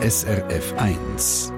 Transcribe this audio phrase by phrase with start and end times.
[0.00, 1.57] SRF 1.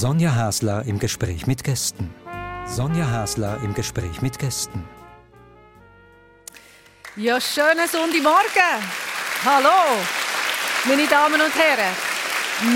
[0.00, 2.14] Sonja Hasler im Gespräch mit Gästen.
[2.64, 4.88] Sonja Hasler im Gespräch mit Gästen.
[7.16, 8.80] Ja, schönen Sonntagmorgen.
[9.44, 10.00] Hallo,
[10.86, 11.94] meine Damen und Herren.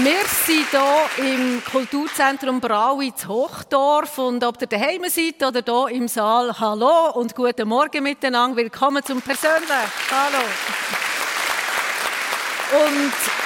[0.02, 5.96] Wir sind hier im Kulturzentrum Braui in Hochdorf und ob ihr daheim seid oder hier
[5.96, 8.58] im Saal, hallo und guten Morgen miteinander.
[8.58, 9.72] Willkommen zum Persönlichen.
[10.10, 10.44] Hallo.
[12.84, 13.43] Und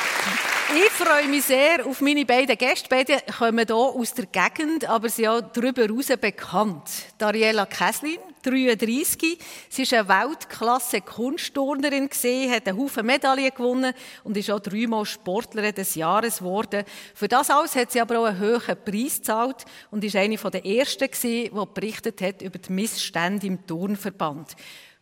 [0.74, 2.88] ich freue mich sehr auf meine beiden Gäste.
[2.90, 6.82] Beide kommen hier aus der Gegend, aber sind auch darüber hinaus bekannt.
[7.16, 9.38] Dariela Käslin, 33.
[9.70, 12.10] Sie war eine Weltklasse-Kunstturnerin,
[12.50, 16.84] hat einen Haufen Medaillen gewonnen und ist auch dreimal Sportlerin des Jahres geworden.
[17.14, 20.66] Für das alles hat sie aber auch einen hohen Preis gezahlt und ist eine der
[20.66, 24.54] ersten, die berichtet hat über die Missstände im Turnverband.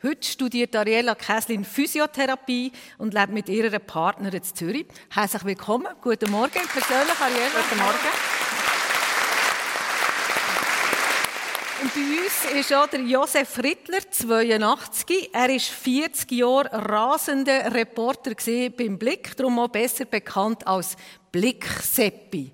[0.03, 4.87] Heute studiert Ariela Käslin Physiotherapie und lebt mit ihrer Partnerin in Zürich.
[5.09, 5.87] Herzlich willkommen.
[6.03, 7.63] Guten Morgen, persönlich Ariela.
[7.67, 7.97] Guten Morgen.
[11.81, 15.31] Und bei uns ist auch der Josef Frittler, 82.
[15.33, 18.33] Er war 40 Jahre rasender Reporter
[18.77, 20.97] beim Blick, darum auch besser bekannt als
[21.33, 22.53] Blick-Seppi.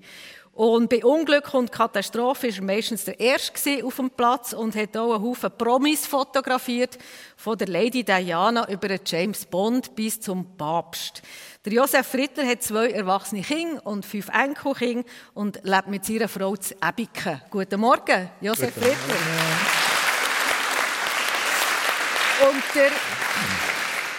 [0.55, 4.94] Und bei Unglück und Katastrophe war er meistens der Erste auf dem Platz und hat
[4.98, 6.98] auch einen Haufen Promis fotografiert,
[7.36, 11.22] von der Lady Diana über James Bond bis zum Papst.
[11.64, 16.55] Der Josef Frittler hat zwei erwachsene Kinder und fünf Enkelkinder und lebt mit seiner Frau
[16.55, 17.41] zu Ebiken.
[17.50, 18.91] Guten Morgen, Josef Guten.
[22.47, 22.91] Und der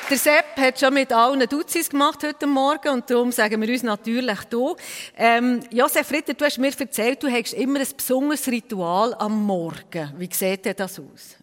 [0.09, 3.83] der Sepp hat schon mit allen Duzis gemacht heute Morgen und darum sagen wir uns
[3.83, 4.75] natürlich hier.
[5.17, 10.13] Ähm, Josef Ritter, du hast mir erzählt, du hast immer ein besonderes Ritual am Morgen.
[10.17, 11.37] Wie sieht denn das aus?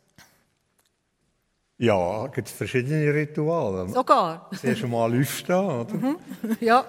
[1.79, 3.89] Ja, es gibt verschiedene Rituale.
[3.89, 4.51] Sogar?
[4.61, 5.95] Zuerst einmal aufstehen, oder?
[5.95, 6.17] Mhm.
[6.61, 6.85] Ja.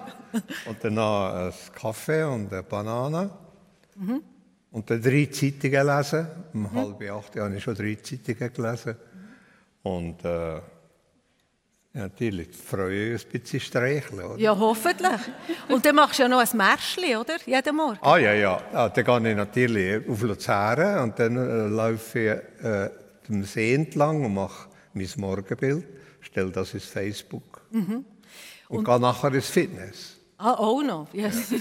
[0.66, 3.30] Und dann ein Kaffee und eine Banane.
[3.96, 4.22] Mhm.
[4.70, 6.26] Und dann drei Zeitungen lesen.
[6.52, 6.72] Um mhm.
[6.72, 8.96] halb acht habe ich schon drei Zeitungen gelesen.
[9.82, 10.60] Und äh,
[11.92, 12.50] natürlich.
[12.50, 14.38] Die Freude ein bisschen streicheln, oder?
[14.38, 15.20] Ja, hoffentlich.
[15.68, 17.36] Und dann machst du ja noch ein Märschli, oder?
[17.44, 17.98] Jeden Morgen.
[18.02, 18.62] Ah, ja, ja.
[18.72, 22.90] Ah, dann gehe ich natürlich auf Luzern und dann äh, laufe ich äh,
[23.28, 25.84] dem See entlang und mache mein Morgenbild,
[26.20, 28.04] stelle das ins Facebook mhm.
[28.68, 30.16] und, und gehe nachher ins Fitness.
[30.38, 31.12] Ah, auch noch?
[31.12, 31.50] Yes.
[31.50, 31.58] Ja.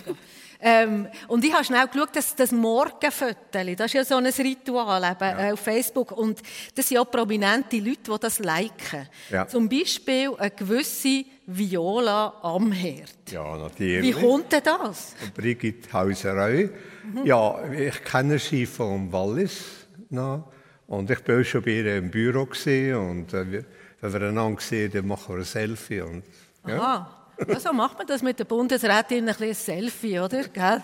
[0.61, 5.03] Ähm, und ich habe schnell geschaut, dass das Morgenfoto, das ist ja so ein Ritual
[5.03, 5.49] eben, ja.
[5.49, 6.11] äh, auf Facebook.
[6.11, 6.39] Und
[6.75, 9.07] das sind auch prominente Leute, die das liken.
[9.29, 9.47] Ja.
[9.47, 13.31] Zum Beispiel eine gewisse Viola Amherd.
[13.31, 14.16] Ja, natürlich.
[14.16, 15.16] Wie kommt denn das?
[15.35, 16.69] Brigitte Hauserei.
[17.03, 17.25] Mhm.
[17.25, 19.88] Ja, ich kenne sie vom Wallis.
[20.09, 20.43] No.
[20.88, 23.63] Und ich war schon bei ihr im Büro und äh,
[24.01, 26.01] wenn wir einander sehen, dann machen wir ein Selfie.
[26.01, 26.23] Und,
[26.67, 26.78] ja.
[26.78, 27.20] Aha.
[27.47, 30.44] Ja, so macht man das mit der Bundesrätin, ein bisschen Selfie, oder?
[30.56, 30.81] Ja.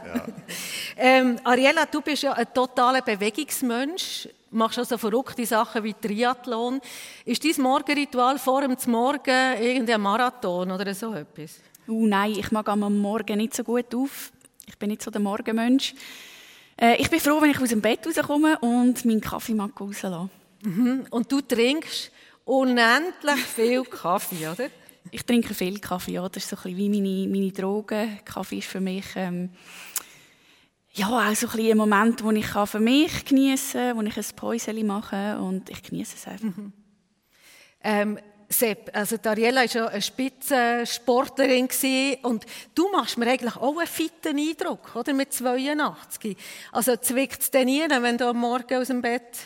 [0.97, 6.81] Ähm, Ariella, du bist ja ein totaler Bewegungsmensch, machst also verrückte Sachen wie Triathlon.
[7.25, 11.59] Ist dein Morgenritual vor dem Morgen irgendein Marathon oder so etwas?
[11.87, 14.31] Uh, nein, ich mag am Morgen nicht so gut auf.
[14.65, 15.93] Ich bin nicht so der Morgenmensch.
[16.75, 20.29] Äh, ich bin froh, wenn ich aus dem Bett rauskomme und meinen Kaffee mag rauslasse.
[20.63, 21.05] Mhm.
[21.09, 22.11] Und du trinkst
[22.45, 24.69] unendlich viel Kaffee, oder?
[25.11, 26.27] Ich trinke viel Kaffee, ja.
[26.27, 28.09] Das ist so ein bisschen wie meine, meine Droge.
[28.25, 29.49] Kaffee ist für mich ähm,
[30.93, 34.17] ja, auch so ein, bisschen ein Moment, wo ich für mich genießen kann, wo ich
[34.17, 36.57] ein Päuschen mache und ich genieße es einfach.
[36.57, 36.73] Mhm.
[37.83, 38.19] Ähm,
[38.49, 41.67] Sepp, also Dariela war ja eine Spitzensportlerin
[42.23, 45.13] und du machst mir eigentlich auch einen fitten Eindruck, oder?
[45.13, 46.37] Mit 82.
[46.71, 49.37] Also zwickt es denn nie, wenn du am Morgen aus dem Bett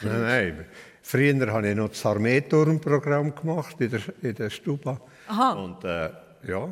[0.00, 0.14] kommst?
[0.14, 0.66] Nein, nein.
[1.02, 5.00] Früher habe ich noch das Armeeturnprogramm gemacht in der, in der Stuba.
[5.28, 5.52] Aha.
[5.52, 6.10] Und äh,
[6.46, 6.68] ja.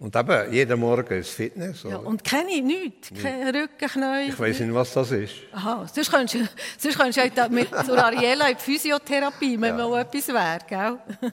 [0.00, 1.82] Und eben, jeden Morgen ist Fitness.
[1.82, 3.10] Ja, und kenne ich nichts.
[3.22, 4.28] Keine Rücken, Knie.
[4.28, 5.34] Ich weiß nicht, was das ist.
[5.52, 6.48] Aha, sonst könntest du,
[6.78, 9.86] sonst könntest du mit zur Ariella in die Physiotherapie, wenn ja.
[9.86, 10.58] mal etwas wäre.
[10.66, 10.98] Gell?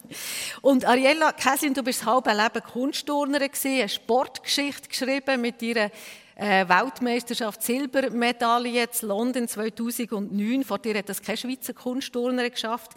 [0.62, 5.90] Und Ariella Käsin, du bist das halbe Leben Kunstturnerin eine Sportgeschichte geschrieben mit ihrer
[6.38, 10.64] äh, Weltmeisterschaft Silbermedaille in London 2009.
[10.64, 12.92] Vor dir hat das keine Schweizer Kunstturner geschafft.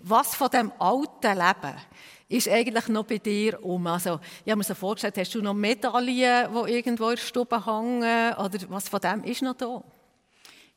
[0.00, 1.74] Was von dem alten Leben
[2.28, 3.86] ist eigentlich noch bei dir um?
[3.88, 7.66] Also, ich habe mir so vorgestellt, hast du noch Medaillen, die irgendwo in der Stube
[7.66, 8.34] hängen?
[8.34, 9.82] Oder was von dem ist noch da?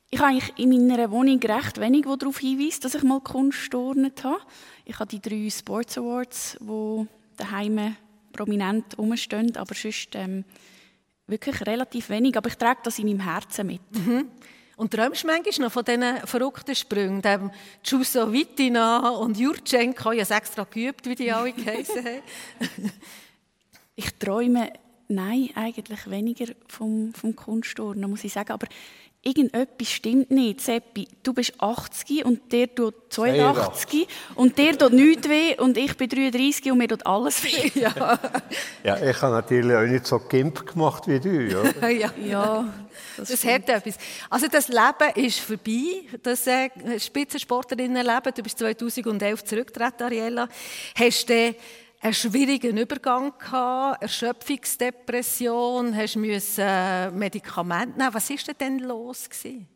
[0.10, 3.72] Ich habe eigentlich in meiner Wohnung recht wenig, wo darauf hinweist, dass ich mal Kunst
[3.74, 4.40] habe.
[4.86, 7.96] Ich habe die drei Sports Awards, die daheim
[8.32, 10.46] prominent rumstehen, aber sonst ähm,
[11.28, 12.38] wirklich relativ wenig.
[12.38, 13.82] Aber ich trage das in meinem Herzen mit.
[13.92, 14.30] Mhm.
[14.78, 17.52] Und träumst du manchmal noch von diesen verrückten Sprüngen, dem
[17.82, 22.22] Giuso Vitina und Jurchenko, ich habe extra geübt, wie die alle geheißen haben.
[23.96, 24.72] ich träume,
[25.08, 28.52] nein, eigentlich weniger vom, vom Kunstturnen, muss ich sagen.
[28.52, 28.68] Aber
[29.22, 30.62] irgendetwas stimmt nicht.
[30.62, 35.96] Seppi, du bist 80 und der tut 82 und der tut nichts weh und ich
[35.98, 37.72] bin 33 und mir tut alles weh.
[37.78, 38.20] Ja,
[38.84, 41.48] ja ich habe natürlich auch nicht so Gimp gemacht wie du.
[41.48, 42.14] Ja, ja.
[42.26, 42.74] ja
[43.18, 43.96] das, das hat etwas.
[44.30, 48.34] Also das Leben ist vorbei, das äh, Spitzensportlerinnenleben.
[48.36, 50.48] Du bist 2011 zurückgetreten, Ariella.
[50.96, 51.56] Hast du
[52.00, 58.14] einen schwierigen Übergang gehabt, Erschöpfungsdepression, hast müssen äh, Medikamente nehmen.
[58.14, 59.68] Was ist denn los gewesen?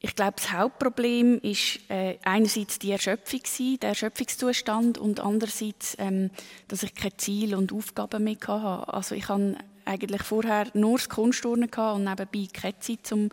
[0.00, 3.40] Ich glaube, das Hauptproblem ist äh, einerseits die Erschöpfung,
[3.80, 6.30] der Erschöpfungszustand, und andererseits, ähm,
[6.68, 8.92] dass ich kein Ziel und Aufgaben mehr hatte.
[8.92, 9.56] Also ich hatte
[9.86, 13.30] eigentlich vorher nur das Kunstturnen und nebenbei keine Zeit, um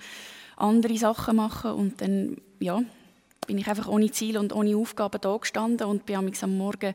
[0.55, 1.71] andere Sachen zu machen.
[1.71, 2.81] Und dann, ja,
[3.47, 6.93] bin ich einfach ohne Ziel und ohne Aufgaben da gestanden und bin am Morgen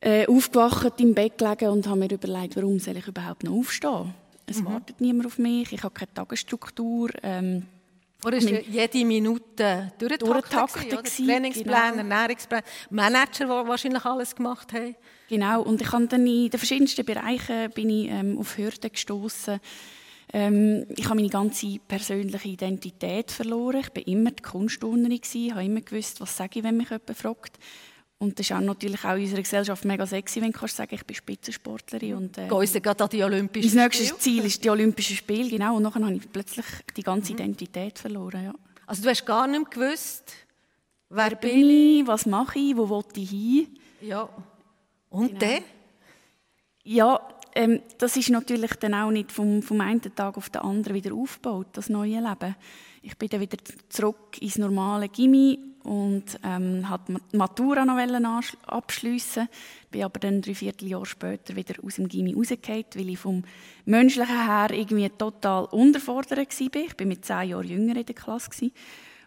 [0.00, 4.14] äh, aufgewacht, im Bett gelegen und habe mir überlegt, warum soll ich überhaupt noch aufstehen?
[4.46, 4.66] Es mhm.
[4.66, 7.10] wartet niemand auf mich, ich habe keine Tagesstruktur.
[7.22, 7.64] Ähm,
[8.24, 11.04] oder ist jede Minute durchgetaktet?
[11.04, 12.14] Trainingsplan, genau.
[12.14, 14.96] Ernährungsplan, Manager, die wahrscheinlich alles gemacht haben.
[15.28, 19.60] Genau, und ich habe dann in den verschiedensten Bereichen bin ich, ähm, auf Hürden gestoßen.
[20.32, 23.82] Ähm, ich habe meine ganze persönliche Identität verloren.
[23.82, 25.20] Ich war immer die Kunstturnerin,
[25.52, 27.58] habe immer gewusst, was sage ich, wenn mich jemand fragt.
[28.20, 30.92] Und das ist auch natürlich auch in unserer Gesellschaft mega sexy, wenn du kannst sagen,
[30.92, 32.14] ich bin Spitzensportlerin.
[32.14, 33.82] Und, äh, Gehen gerade an die Olympischen Spiele?
[33.82, 35.76] Mein nächstes Ziel ist die Olympischen Spiele, genau.
[35.76, 36.66] Und dann habe ich plötzlich
[36.96, 37.38] die ganze mhm.
[37.38, 38.54] Identität verloren, ja.
[38.86, 40.32] Also du hast gar nicht gewusst,
[41.10, 43.78] wer, wer bin ich, was mache ich, wo will ich hin?
[44.00, 44.28] Ja.
[45.10, 45.38] Und genau.
[45.38, 45.62] der?
[46.82, 50.94] Ja, ähm, das ist natürlich dann auch nicht vom, vom einen Tag auf den anderen
[50.94, 52.56] wieder aufgebaut, das neue Leben.
[53.02, 57.02] Ich bin dann wieder zurück ins normale Gimmi und ähm, hat
[57.32, 59.48] Matura noch abschliessen
[59.90, 63.44] bin aber dann drei Vierteljahr später wieder aus dem Gimmi rausgefallen, weil ich vom
[63.84, 66.82] Menschlichen her irgendwie total unterfordert war.
[66.82, 68.50] Ich bin mit zehn Jahren jünger in der Klasse.
[68.50, 68.72] Gewesen.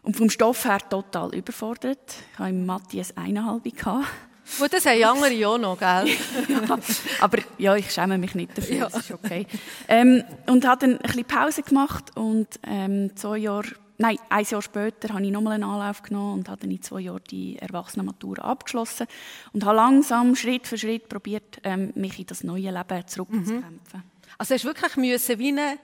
[0.04, 2.16] Und vom Stoff her total überfordert.
[2.34, 3.64] Ich hatte im Matthias eineinhalb.
[3.64, 6.08] Gut, das haben andere auch noch, gell?
[6.50, 6.80] ja,
[7.22, 8.90] aber ja, ich schäme mich nicht dafür, ja.
[8.90, 9.46] das ist okay.
[9.88, 13.70] Ähm, und habe dann ein bisschen Pause gemacht und ähm, zwei Jahre
[14.02, 17.02] Nein, ein Jahr später habe ich nochmal einen Anlauf genommen und habe dann in zwei
[17.02, 19.06] Jahren die Erwachsenenmatura abgeschlossen
[19.54, 23.70] und habe langsam, Schritt für Schritt probiert, ähm, mich in das neue Leben zurückzukämpfen.
[23.94, 24.04] Mhm.
[24.40, 25.78] Also hast du wirklich müssen wie eine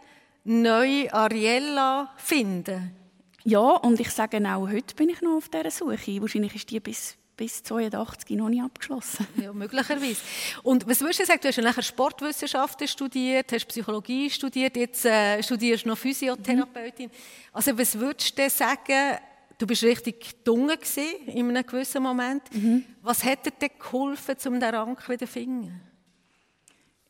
[0.45, 2.91] neue Ariella finden?
[3.43, 6.19] Ja, und ich sage auch, heute bin ich noch auf dieser Suche.
[6.19, 9.27] Wahrscheinlich ist die bis bis 82 noch nicht abgeschlossen.
[9.41, 10.19] Ja, möglicherweise.
[10.63, 11.39] Und was würdest du sagen?
[11.41, 17.05] Du hast ja nachher Sportwissenschaften studiert, hast Psychologie studiert, jetzt äh, studierst du noch Physiotherapeutin.
[17.05, 17.11] Mhm.
[17.53, 19.17] Also was würdest du sagen?
[19.59, 20.77] Du bist richtig dunkel
[21.27, 22.43] in einem gewissen Moment.
[22.53, 22.83] Mhm.
[23.01, 25.81] Was hat dir denn geholfen, um den Rang wieder zu finden?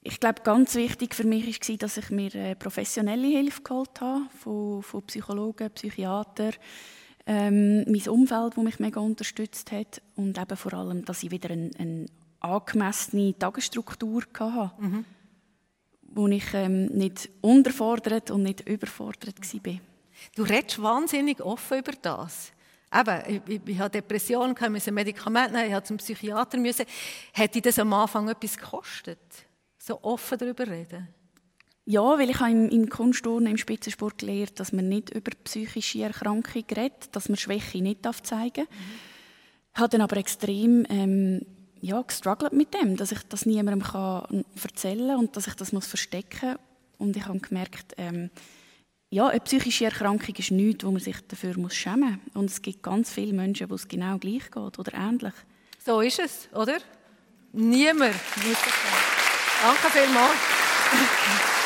[0.01, 4.21] Ich glaube, ganz wichtig für mich war, dass ich mir äh, professionelle Hilfe geholt habe,
[4.41, 6.53] von, von Psychologen, Psychiatern,
[7.27, 11.51] ähm, mein Umfeld, das mich mega unterstützt hat und eben vor allem, dass ich wieder
[11.51, 12.05] eine, eine
[12.39, 15.05] angemessene Tagesstruktur hatte, mhm.
[16.01, 19.73] wo ich ähm, nicht unterfordert und nicht überfordert war.
[20.35, 22.53] Du redest wahnsinnig offen über das.
[22.93, 26.57] Eben, ich, ich, ich hatte Depressionen, ich musste Medikamente nehmen, ich musste zum Psychiater.
[26.57, 26.85] Müssen.
[27.33, 29.19] Hätte das am Anfang etwas gekostet?
[29.77, 31.09] So offen darüber reden?
[31.89, 36.03] Ja, weil ich habe im, im Kunstturnen, im Spitzensport gelernt, dass man nicht über psychische
[36.03, 38.69] Erkrankungen redet, dass man Schwäche nicht zeigen darf.
[38.69, 39.79] Mhm.
[39.79, 41.45] habe dann aber extrem ähm,
[41.79, 45.71] ja, gestruggelt mit dem, dass ich das niemandem kann erzählen kann und dass ich das
[45.71, 46.59] muss verstecken muss.
[46.97, 48.31] Und ich habe gemerkt, ähm,
[49.09, 52.35] ja, eine psychische Erkrankung ist nichts, wo man sich dafür muss schämen muss.
[52.35, 55.33] Und es gibt ganz viele Menschen, wo es genau gleich geht oder ähnlich.
[55.85, 56.79] So ist es, oder?
[57.53, 58.13] Niemand
[59.63, 61.56] Danke vielmals.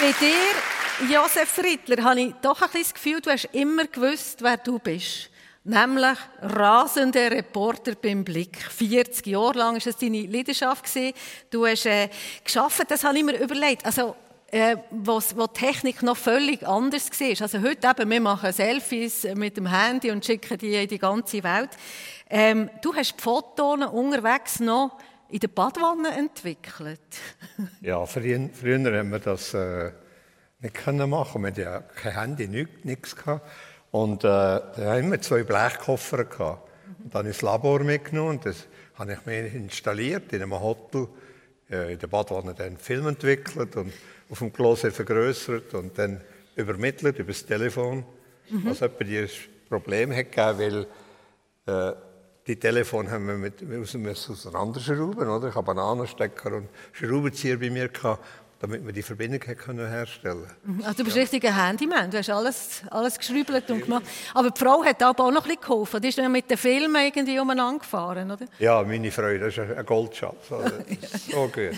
[0.00, 4.56] Bei dir, Josef Friedler, habe ich doch ein das Gefühl, du hast immer gewusst, wer
[4.56, 5.28] du bist.
[5.62, 8.56] Nämlich rasender Reporter beim Blick.
[8.56, 10.86] 40 Jahre lang war das deine Leidenschaft.
[11.50, 12.08] Du hast äh,
[12.42, 13.84] geschafft, das habe ich mir überlegt.
[13.84, 14.16] Also,
[14.50, 17.42] äh, wo, wo die Technik noch völlig anders war.
[17.42, 21.42] Also heute eben, wir machen Selfies mit dem Handy und schicken die in die ganze
[21.44, 21.70] Welt.
[22.30, 24.96] Ähm, du hast die Fotos unterwegs noch
[25.30, 27.00] in der Badwanne entwickelt.
[27.80, 29.92] ja, früher, früher haben wir das äh,
[30.60, 31.42] nicht können machen.
[31.42, 33.48] Wir hatten ja kein Handy, nichts, nichts gehabt.
[33.90, 36.68] Und äh, da haben wir zwei Blechkoffer gehabt.
[37.02, 41.08] Und dann ins Labor mitgenommen und das habe ich mir installiert in einem Hotel
[41.70, 43.92] äh, in der Badwanne dann Film entwickelt und
[44.28, 46.20] auf dem Klo vergrößert und dann
[46.56, 48.04] übermittelt über das Telefon.
[48.50, 48.68] Mhm.
[48.68, 49.32] Also etwa dieses
[49.68, 50.86] Problem hat gegeben,
[51.66, 51.96] weil äh,
[52.50, 55.48] die Telefone haben wir mit, müssen auseinanderschrauben, oder?
[55.48, 58.24] Ich habe Bananenstecker und Schraubenzieher bei mir gehabt
[58.60, 60.82] damit wir die Verbindung können herstellen können.
[60.84, 61.22] Also du bist ja.
[61.22, 64.04] richtig ein Handyman, du hast alles, alles geschriebelt und gemacht.
[64.34, 66.02] Aber die Frau hat aber auch noch ein bisschen geholfen.
[66.02, 68.44] Die ist dann mit den Filmen irgendwie umeinander gefahren, oder?
[68.58, 70.52] Ja, meine Frau, das ist ein Goldschatz.
[70.52, 70.74] Also,
[71.30, 71.70] so gut.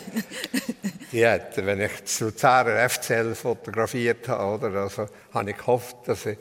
[1.12, 6.26] Die hat, wenn ich zu Luzerner FCL fotografiert habe, oder, also, habe ich gehofft, dass
[6.26, 6.38] ich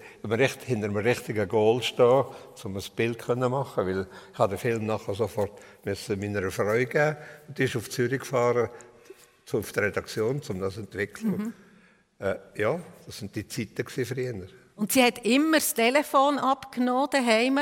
[0.66, 2.26] hinter einem richtigen Goal stehe,
[2.64, 5.52] um ein Bild zu machen, weil ich den Film nachher sofort
[5.84, 7.18] meiner Frau geben
[7.48, 8.70] und die ist auf Zürich gefahren,
[9.54, 11.38] auf der Redaktion, um das zu entwickeln.
[11.38, 11.54] Mhm.
[12.20, 14.48] Äh, ja, das sind die Zeiten früher.
[14.76, 17.60] Und sie hat immer das Telefon abgenommen daheim,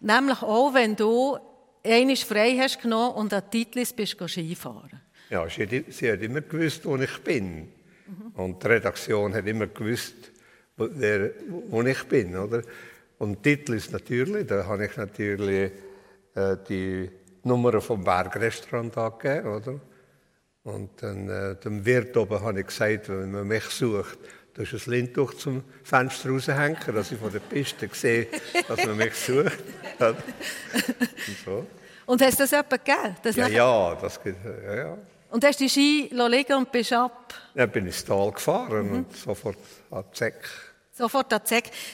[0.00, 1.38] nämlich auch, wenn du
[1.84, 5.00] einmal frei hast genommen und an Titlis bist Skifahren.
[5.30, 7.68] Ja, sie hat, sie hat immer gewusst, wo ich bin.
[8.06, 8.32] Mhm.
[8.34, 10.14] Und die Redaktion hat immer gewusst,
[10.76, 11.30] wo, wer,
[11.68, 12.62] wo ich bin, oder?
[13.18, 15.72] Und Titlis natürlich, da habe ich natürlich
[16.34, 17.10] äh, die
[17.42, 19.80] Nummer vom Bergrestaurant angegeben, oder?
[20.68, 24.18] Und dann, äh, dem Wirt oben habe ich gesagt, wenn man mich sucht,
[24.52, 28.26] da ist ein Lindtuch zum Fenster raushängen, dass ich von der Piste sehe,
[28.66, 29.58] dass man mich sucht.
[29.98, 30.16] Und,
[31.44, 31.66] so.
[32.04, 33.16] Und hast du das jemand gegeben?
[33.22, 34.98] Das ja, ja, das geht, ja, ja.
[35.30, 37.34] Und hast du die Ski liegen und bist ab?
[37.54, 38.96] Dann bin ich ins Tal gefahren mhm.
[38.96, 39.58] und sofort
[39.90, 40.48] an die Zeck
[40.98, 41.42] Sofort an.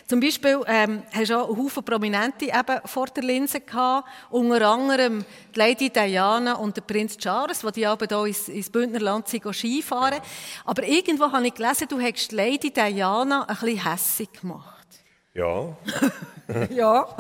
[0.07, 4.67] Zum Beispiel ähm, hast du auch einen Haufen Prominente eben vor der Linse gehabt, unter
[4.67, 9.29] anderem die Lady Diana und der Prinz Charles, die die aber hier ins, ins Bündnerland
[9.29, 10.21] Skifahren.
[10.65, 14.87] Aber irgendwo habe ich gelesen, du hättest Lady Diana ein bisschen hässig gemacht.
[15.35, 15.77] Ja.
[16.71, 17.17] ja.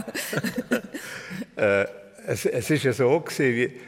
[1.56, 1.86] äh,
[2.26, 3.80] es, es ist ja so gewesen, wie,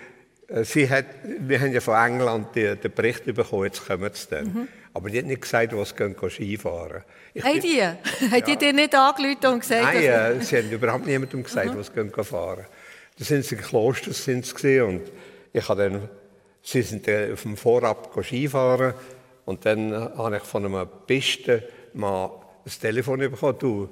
[0.48, 4.28] äh, sie hat, wir haben ja von England den, den Bericht bekommen, jetzt kommen sie
[4.28, 4.44] dann.
[4.44, 4.68] Mhm.
[4.96, 7.76] Aber die hat nicht gesagt, was sie Skifahren ich hey, die?
[7.76, 7.98] Ja.
[8.30, 9.82] Hat die dir nicht angerufen und gesagt?
[9.82, 11.78] Nein, äh, sie haben überhaupt niemandem gesagt, mhm.
[11.78, 12.64] was sie fahren
[13.18, 15.02] Da sind sie in Kloster sind sie und
[15.52, 16.08] ich habe dann,
[16.62, 18.94] sie sind auf dem Vorab Skifahren
[19.44, 22.30] und dann habe ich von einem Piste mal
[22.64, 23.90] ein Telefon bekommen, du,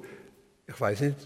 [0.67, 1.17] ich weiß nicht,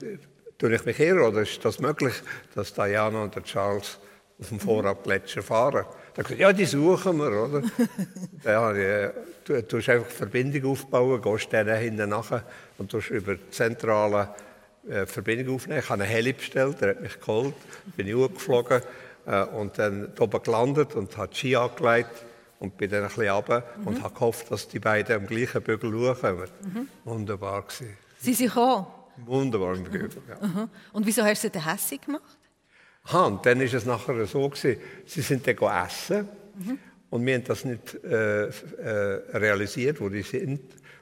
[0.59, 2.15] tue ich mich irre oder ist das möglich,
[2.57, 4.01] dass Diana und Charles
[4.41, 5.87] auf dem Vorabgletscher fahren?
[6.19, 7.63] Da gesagt, ja, die suchen wir, oder?
[8.45, 9.11] ja, die,
[9.45, 12.43] du tust einfach Verbindung aufbauen, gehst denen hinten nachher
[12.77, 14.35] und tust über die zentrale
[14.89, 15.79] äh, Verbindung aufnehmen.
[15.79, 17.55] Ich habe einen Heli bestellt, der hat mich geholt,
[17.97, 18.83] bin ich hochgeflogen
[19.27, 22.25] äh, und dann oben gelandet und habe die Ski angelegt
[22.59, 23.87] und bin dann ein bisschen runter mhm.
[23.87, 26.49] und habe gehofft, dass die beiden am gleichen Bügel schauen.
[26.65, 26.89] Mhm.
[27.05, 27.97] Wunderbar gewesen.
[28.19, 28.87] Sie sind gekommen?
[29.25, 30.45] Wunderbar im Bügel, ja.
[30.45, 30.69] Mhm.
[30.93, 32.38] Und wieso hast du den hässlich gemacht?
[33.13, 36.79] Ha, und dann ist es nachher so gewesen, sie sind dann essen mhm.
[37.11, 38.51] und wir haben das nicht äh, äh,
[39.35, 40.61] realisiert, wo die sind.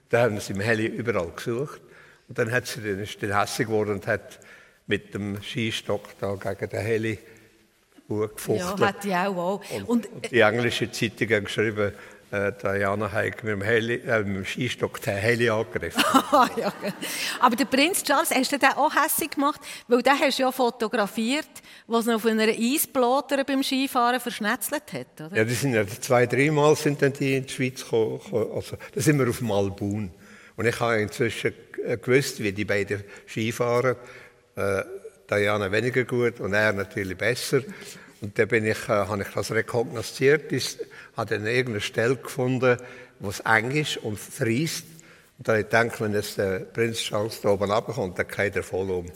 [0.08, 1.80] Da haben sie im Heli überall gesucht
[2.28, 4.38] und dann hat sie dann, ist dann hässlich geworden und hat
[4.86, 7.18] mit dem Skistock da gegen den Heli
[8.08, 8.78] gefuchtelt.
[8.78, 9.36] Ja, hat die auch.
[9.36, 9.70] auch.
[9.72, 11.92] Und, und, und die englische Zeitung hat geschrieben,
[12.30, 16.02] äh, Diana hat mit dem, Heli, äh, mit dem Skistock den Heli angegriffen.
[16.56, 16.72] ja.
[17.40, 19.60] Aber der Prinz Charles, hast du den auch hässlich gemacht?
[19.86, 21.48] Weil den hast du ja fotografiert,
[21.86, 25.36] was noch auf einer Eisblotter beim Skifahren verschnetzelt hat, oder?
[25.36, 28.20] Ja, die sind ja zwei, dreimal sind dann die in die Schweiz gekommen.
[28.54, 30.10] Also, da sind wir auf dem Albun.
[30.56, 31.54] Und ich habe inzwischen
[31.84, 33.96] äh, gewusst, wie die beiden Skifahren.
[34.56, 34.82] Äh,
[35.30, 37.62] Diana weniger gut und er natürlich besser.
[38.26, 40.52] Und dann bin ich, äh, habe ich das rekognosziert,
[41.16, 42.76] habe dann irgendeine Stelle gefunden,
[43.20, 44.84] wo es eng ist und friest.
[45.38, 48.56] Und dann habe ich gedacht, wenn jetzt der Prinz Charles da oben runterkommt, dann geht
[48.56, 49.06] er voll um.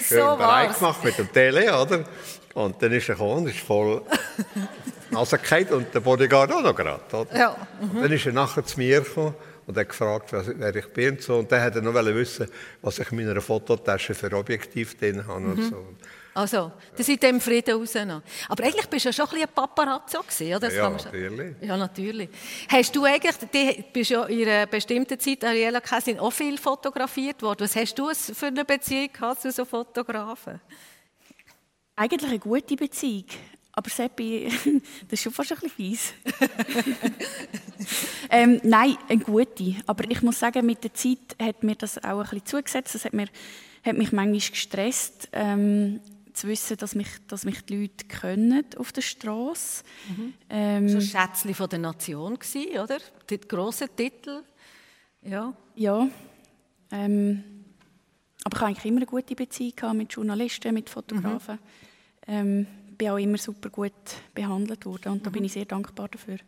[0.00, 2.04] schön so bereit gemacht mit dem Tele, oder?
[2.54, 4.02] Und dann ist er gekommen ist voll
[5.10, 5.38] Nase
[5.70, 7.28] und der Bodyguard auch noch gerade.
[7.38, 7.56] Ja.
[7.80, 8.02] Mhm.
[8.02, 9.36] Dann ist er nachher zu mir gekommen
[9.68, 11.36] und hat gefragt, wer ich bin und so.
[11.36, 12.48] Und dann hat er noch wissen,
[12.82, 15.52] was ich in meiner Fototasche für Objektiv drin habe mhm.
[15.52, 15.86] und so.
[16.34, 17.96] Also, das sind dem Frieden raus.
[17.96, 20.60] Aber eigentlich bist du ja schon ein bisschen ein Paparazzo gewesen, oder?
[20.60, 21.56] Das ja, natürlich.
[21.60, 22.28] Ja, natürlich.
[22.68, 27.42] Hast du eigentlich, du bist ja in einer bestimmten Zeit, Ariela Käsin, auch viel fotografiert
[27.42, 27.60] worden.
[27.60, 30.60] Was hast du für eine Beziehung gehabt zu so Fotografen?
[31.96, 33.26] Eigentlich eine gute Beziehung.
[33.72, 34.48] Aber Seppi,
[35.08, 36.12] das ist schon fast ein bisschen fies.
[38.30, 39.76] ähm, nein, eine gute.
[39.86, 42.94] Aber ich muss sagen, mit der Zeit hat mir das auch ein bisschen zugesetzt.
[42.94, 43.28] Das hat mir
[43.84, 46.00] hat mich manchmal gestresst, ähm,
[46.40, 49.82] zu wissen, dass mich, dass mich die Leute können auf der Straße.
[50.08, 50.34] Mhm.
[50.48, 52.98] Ähm, so Schätzchen von der Nation gewesen, oder?
[53.28, 54.42] Der große Titel.
[55.22, 55.54] Ja.
[55.74, 56.08] Ja.
[56.90, 57.44] Ähm,
[58.44, 61.56] aber ich hatte eigentlich immer eine gute Beziehung mit Journalisten, mit Fotografen.
[61.56, 61.58] Mhm.
[62.26, 62.66] Ähm,
[62.96, 63.92] bin auch immer super gut
[64.34, 66.38] behandelt worden und da bin ich sehr dankbar dafür.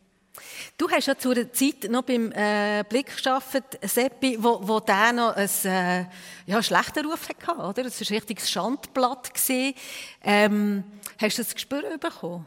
[0.78, 5.12] Du hast ja zu der Zeit noch beim äh, Blick geschafft, Seppi, wo, wo der
[5.12, 6.06] noch einen äh,
[6.46, 7.86] ja, schlechten Ruf hatte, oder?
[7.86, 9.30] Es war ein richtiges Schandblatt.
[10.22, 10.84] Ähm,
[11.20, 12.46] hast du das Gespür bekommen?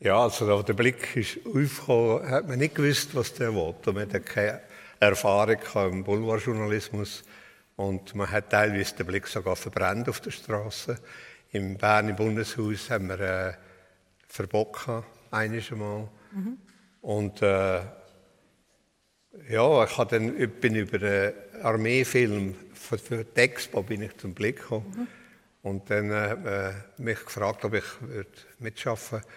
[0.00, 3.92] Ja, also der Blick ist aufgekommen, hat man nicht gewusst, was der wollte.
[3.92, 4.60] Man hatte keine
[5.00, 7.22] Erfahrung im Boulevardjournalismus
[7.76, 10.98] und man hat teilweise den Blick sogar verbrannt auf der Straße.
[11.52, 13.52] Im Berner Bundeshaus haben wir äh,
[14.28, 16.08] Verbot gehabt, einiges Mal.
[16.32, 16.58] Mhm.
[17.04, 17.80] Und äh,
[19.50, 21.32] ja, ich dann, bin über einen
[21.62, 24.86] Armeefilm für, für die Expo bin ich zum Blick gekommen.
[24.96, 25.06] Mhm.
[25.68, 27.84] Und dann äh, mich gefragt, ob ich
[28.58, 29.28] mitschaffen würde.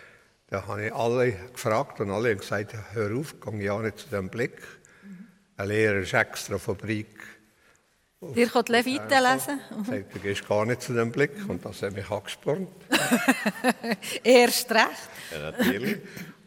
[0.49, 4.07] Da habe ich alle gefragt und alle haben gesagt, hör auf, geh ja nicht zu
[4.07, 4.61] dem Blick.
[5.03, 5.27] Mhm.
[5.57, 7.17] Ein Lehrer ist extra Fabrik
[8.33, 9.59] Ihr könnt Leviten lesen?
[9.69, 9.85] Mhm.
[9.85, 12.69] Sagt, du gehst gar nicht zu dem Blick und das hat mich angespornt.
[14.23, 15.09] Erst recht.
[15.31, 15.97] Ja, natürlich.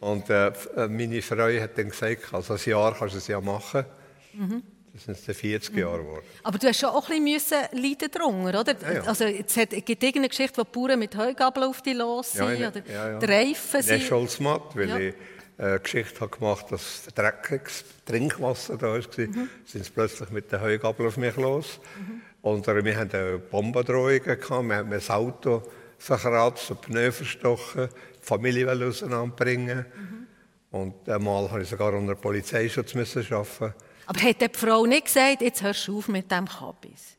[0.01, 0.51] Und äh,
[0.89, 3.85] meine Frau hat dann gesagt, also ein Jahr kannst du es ja machen.
[4.33, 4.63] Mhm.
[4.93, 6.25] Das sind jetzt 40 Jahre geworden.
[6.43, 8.75] Aber du hast schon auch ein bisschen leiden drunter, oder?
[8.81, 9.03] Ja, ja.
[9.03, 12.69] Also es gibt irgendeine Geschichte, wo die Bauern mit Heugabeln auf die los sind, ja,
[12.69, 13.19] oder ja, ja.
[13.19, 14.03] Reifen sind.
[14.03, 15.15] Scholzmatt, weil ich
[15.59, 19.49] eine äh, Geschichte habe gemacht dass dreckiges Trinkwasser da war, mhm.
[19.65, 21.79] sind sie plötzlich mit der Heugabel auf mich los.
[21.99, 22.23] Mhm.
[22.43, 25.63] Und äh, wir hatten Bombendrohungen, wir haben das Auto
[25.99, 27.89] verkratzt, Pneu verstochen,
[28.21, 29.79] Familie auseinanderbringen.
[29.79, 30.27] Mhm.
[30.71, 33.75] Und einmal habe ich sogar unter Polizeischutz müssen arbeiten.
[34.07, 37.17] Aber hat die Frau nicht gesagt, jetzt hörst du auf mit dem Kabis?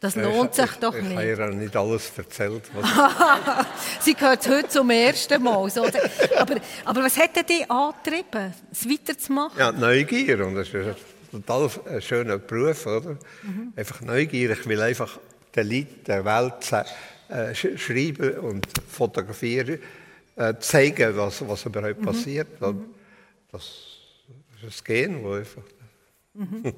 [0.00, 1.20] Das lohnt sich doch ich, nicht.
[1.20, 2.62] Ich habe ihr nicht alles erzählt.
[4.00, 5.68] Sie gehört heute zum ersten Mal.
[5.68, 5.84] So.
[5.84, 6.56] Aber,
[6.86, 9.58] aber was hat dich angetrieben, es weiterzumachen?
[9.58, 10.46] Ja, Neugier.
[10.46, 10.96] Und das ist ein
[11.44, 12.86] total ein schöner Beruf.
[12.86, 13.18] Oder?
[13.42, 13.74] Mhm.
[13.76, 14.52] Einfach Neugier.
[14.52, 15.18] Ich will einfach
[15.54, 16.86] den Leuten der Welt
[17.28, 19.80] äh, schreiben und fotografieren,
[20.60, 22.04] zeigen, was, was überhaupt mhm.
[22.04, 22.60] passiert.
[22.60, 22.86] Mhm.
[23.50, 25.62] Das ist das Gehen, wo einfach...
[26.34, 26.74] Mhm.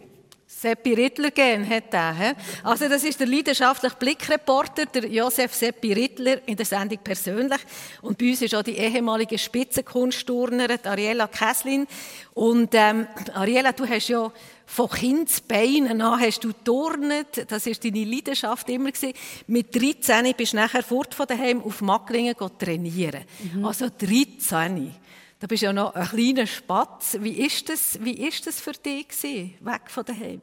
[0.63, 2.15] Seppi Rittler gern hat er.
[2.15, 2.33] He?
[2.63, 7.61] Also das ist der leidenschaftliche Blickreporter, der Josef Seppi Rittler in der Sendung persönlich.
[8.03, 11.87] Und bei uns ist auch die ehemalige Spitzenkunstturnerin Ariela Käslin.
[12.35, 14.31] Und ähm, Ariela, du hast ja
[14.73, 19.13] von Kindsbeinen an hast du turnet, das ist deine Leidenschaft immer gewesen.
[19.47, 23.25] Mit 13 bist du nachher fort von daheim auf Macklingen trainieren.
[23.53, 23.67] Mhm.
[23.67, 24.95] Also 13.
[25.39, 27.19] Da bist du ja noch ein kleiner Spatz.
[27.21, 30.41] Wie ist das, wie ist das für dich gewesen, weg von daheim?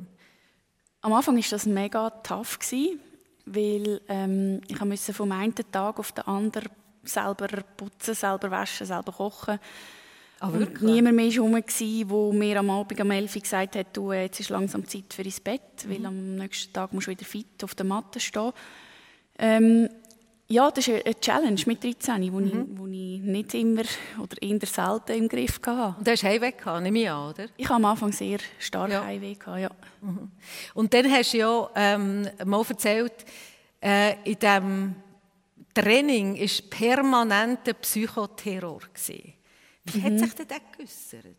[1.02, 3.00] Am Anfang war das mega tough, gewesen,
[3.48, 6.70] weil ähm, ich musste vom einen Tag auf den anderen
[7.04, 9.60] selber putzen, selber waschen, selber kochen.
[10.42, 13.88] Ah, und niemand mehr war herum, der mir am Abend um 11 Uhr gesagt hat,
[13.94, 15.90] du, jetzt ist langsam Zeit für ins Bett, mhm.
[15.90, 18.52] weil am nächsten Tag musst du wieder fit auf der Matte stehen.
[19.38, 19.90] Ähm,
[20.48, 22.48] ja, das ist eine Challenge mit 13, die mhm.
[22.48, 23.84] ich, wo ich nicht immer
[24.18, 25.96] oder eher selten im Griff hatte.
[25.98, 27.46] Und du hast Heimweh gehabt, nehme ich an, oder?
[27.56, 29.04] Ich hatte am Anfang sehr stark ja.
[29.04, 29.70] Heimweh gehabt, ja.
[30.02, 30.32] Mhm.
[30.74, 33.26] Und dann hast du ja ähm, mal erzählt,
[33.82, 34.96] äh, in diesem
[35.74, 38.80] Training war permanenter Psychoterror.
[38.94, 39.34] Gewesen.
[39.86, 40.04] Wie mhm.
[40.04, 41.36] hat sich denn das geäussert?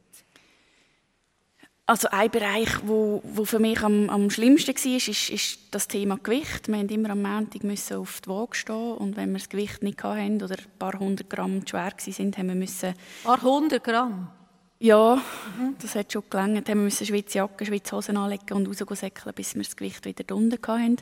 [1.87, 6.19] Also ein Bereich, wo, wo für mich am, am schlimmsten war, ist, ist das Thema
[6.23, 6.69] Gewicht.
[6.69, 9.83] Wir mussten immer am Montag müssen auf die Waage stehen und wenn wir das Gewicht
[9.83, 12.91] nicht hatten oder ein paar hundert Gramm schwer waren, haben wir müssen...
[12.91, 14.31] Ein paar hundert Gramm?
[14.79, 15.75] Ja, mhm.
[15.83, 16.69] das hat schon gelangt.
[16.69, 20.59] Wir müssen Schweizer Jacke, Schweizer Hosen anlegen und raussäckeln, bis wir das Gewicht wieder unten
[20.65, 20.97] hatten.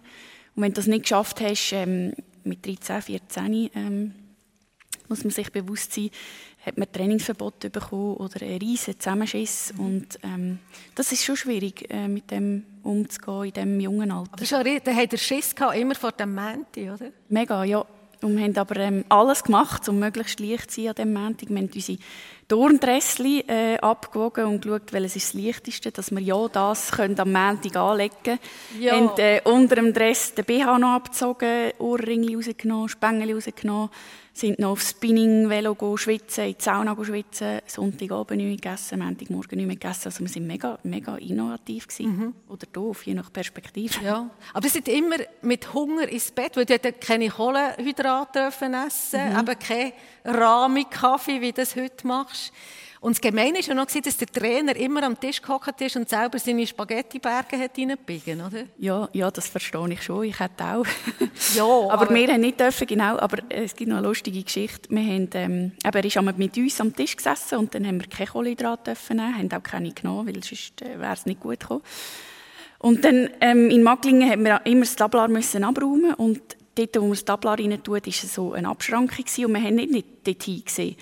[0.57, 4.15] Und wenn du das nicht geschafft hast, ähm, mit 13, 14, ähm,
[5.09, 6.11] muss man sich bewusst sein,
[6.69, 9.75] hat man Trainingsverbot bekommen oder einen riesen Zusammenschiss.
[9.77, 9.85] Mhm.
[9.85, 10.59] Und ähm,
[10.95, 14.33] das ist schon schwierig, äh, mit dem umzugehen in diesem jungen Alter.
[14.33, 17.11] Aber schon, da hat er Schiss gehabt, immer vor dem Mänti, oder?
[17.29, 17.85] Mega, ja.
[18.21, 21.49] Und wir haben aber ähm, alles gemacht, um möglichst leicht zu sein an diesem Montag.
[21.51, 21.99] Wir haben unsere
[22.49, 27.31] Turndressli äh, abgewogen und geschaut, welches ist das Leichteste, dass wir ja das können am
[27.31, 28.39] Montag anlegen können.
[28.81, 28.95] Ja.
[28.95, 33.91] Haben äh, unter dem Dress den BH noch abgezogen, Ohrringe rausgenommen, Spengel rausgenommen
[34.39, 39.67] sind noch auf Spinning-Velo schwitzen, in die Sauna schwitzen, Sonntagabend nicht mehr gegessen, Montagmorgen nicht
[39.67, 40.07] mehr gegessen.
[40.07, 41.87] Also wir waren mega, mega innovativ.
[41.99, 42.35] Mhm.
[42.49, 44.05] Oder doof, je nach Perspektive.
[44.05, 44.31] Ja.
[44.55, 49.41] Aber sie sind immer mit Hunger ins Bett, weil die keine Kohlenhydrate essen dürfen, mhm.
[49.41, 49.93] eben keinen
[50.25, 52.38] Rahmi-Kaffee, wie du das heute machst.
[53.01, 56.09] Und das Gemeine war ja noch, dass der Trainer immer am Tisch gehockt ist und
[56.09, 58.65] selber seine Spaghetti-Berge reingebiegen oder?
[58.77, 60.25] Ja, ja, das verstehe ich schon.
[60.25, 60.85] Ich hätte auch.
[61.55, 63.17] Ja, aber, aber- wir haben nicht dürfen, genau.
[63.19, 64.91] Aber es gibt noch eine lustige Geschichte.
[64.91, 68.09] Wir haben, ähm, er ist einmal mit uns am Tisch gesessen und dann haben wir
[68.09, 71.61] keine Kohlenhydrate dürfen nehmen, haben auch keine genommen, weil sonst äh, wäre es nicht gut
[71.61, 71.83] gekommen.
[72.81, 76.41] Und dann ähm, in Macklingen haben wir immer das Tablar müssen abräumen und
[76.75, 79.75] dort, wo man das Tablar rein tut, war so eine Abschrankung gewesen und wir haben
[79.77, 80.97] nicht, nicht dorthin gesehen.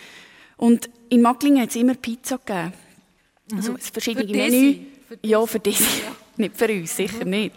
[0.57, 2.73] Und in Macklingen hat es immer Pizza gegeben.
[3.55, 4.35] Also es verschiedene Für?
[4.35, 4.79] Menü.
[5.09, 5.85] Für ja, für diese.
[6.37, 7.55] Nicht für uns, sicher nicht.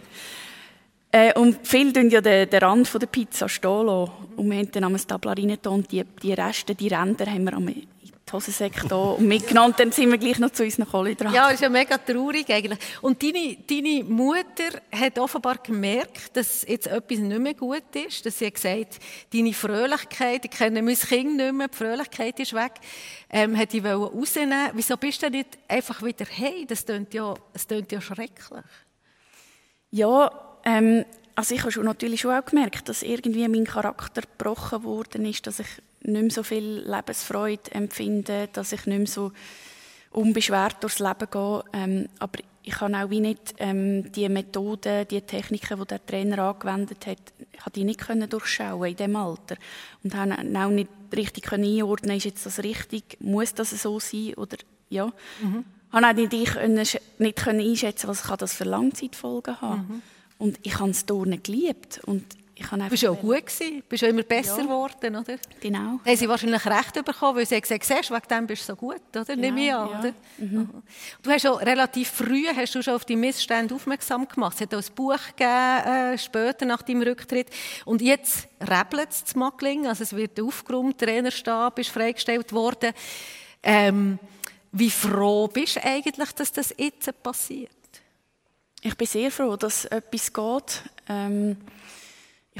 [1.12, 4.12] Äh, und viele tun ja den, den Rand von der Pizza stehen lassen.
[4.36, 7.54] Und wir haben dann am Tablar rein und die, die Reste, die Ränder haben wir
[7.54, 7.68] am
[8.30, 9.74] die Hosensäcke da und mitgenommen.
[9.76, 11.34] Dann sind wir gleich noch zu unseren Kohlenhydraten.
[11.34, 12.78] Ja, das ist ja mega traurig eigentlich.
[13.00, 18.24] Und deine, deine Mutter hat offenbar gemerkt, dass jetzt etwas nicht mehr gut ist.
[18.24, 18.98] Dass sie hat gesagt,
[19.32, 22.72] deine Fröhlichkeit, ich kenne mein Kind nicht mehr, die Fröhlichkeit ist weg,
[23.30, 24.70] ähm, hat die wollen rausnehmen.
[24.74, 26.66] Wieso bist du nicht einfach wieder hey?
[26.66, 28.64] Das klingt ja, das klingt ja schrecklich.
[29.90, 30.30] Ja,
[30.64, 35.24] ähm, also ich habe schon natürlich schon auch gemerkt, dass irgendwie mein Charakter gebrochen worden
[35.24, 35.68] ist, dass ich
[36.02, 39.32] nicht mehr so viel Lebensfreude empfinde, dass ich nicht mehr so
[40.10, 41.64] unbeschwert durchs Leben gehe.
[41.72, 46.38] Ähm, aber ich kann auch wie nicht ähm, die Methoden, die Techniken, die der Trainer
[46.38, 47.18] angewendet hat,
[47.52, 49.56] ich habe die nicht können durchschauen in dem Alter
[50.02, 54.34] und habe auch nicht richtig können einordnen, ist jetzt das richtig, muss das so sein
[54.34, 54.56] oder
[54.88, 55.06] ja.
[55.42, 55.64] Mhm.
[55.92, 56.86] Habe auch nicht, ich können,
[57.18, 59.86] nicht können einschätzen, was kann das für Langzeitfolgen haben.
[59.88, 60.02] Mhm.
[60.38, 62.24] Und ich habe das Turnen geliebt und
[62.60, 64.64] ich habe Du bist ja auch gut gewesen, du bist ja immer besser Ja.
[64.64, 65.36] geworden, oder?
[65.60, 65.98] Genau.
[66.04, 68.76] Haben sie wahrscheinlich recht bekommen, weil sie haben gesagt, siehst, wegen dem bist du so
[68.76, 69.24] gut, oder?
[69.24, 69.98] Genau, Nehme ich an, ja.
[70.00, 70.12] oder?
[71.22, 74.56] Du hast schon relativ früh hast du schon auf die Missstände aufmerksam gemacht.
[74.56, 77.48] Es hat auch ein Buch gegeben, äh, später nach deinem Rücktritt.
[77.86, 82.92] Und jetzt rebelt es zu Mackling, also es wird aufgeräumt, Trainerstab ist freigestellt worden.
[83.62, 84.18] Ähm,
[84.72, 87.70] wie froh bist du eigentlich, dass das jetzt passiert?
[88.82, 90.82] Ich bin sehr froh, dass etwas geht.
[91.08, 91.56] Ähm,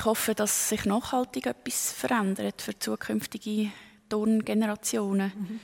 [0.01, 3.71] ich hoffe, dass sich nachhaltig etwas verändert für zukünftige
[4.09, 5.61] Turngenerationen.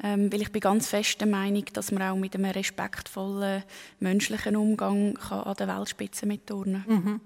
[0.00, 3.64] Ähm, weil ich bin ganz fest der Meinung, dass man auch mit einem respektvollen
[3.98, 7.20] menschlichen Umgang kann an der Weltspitze mit turnen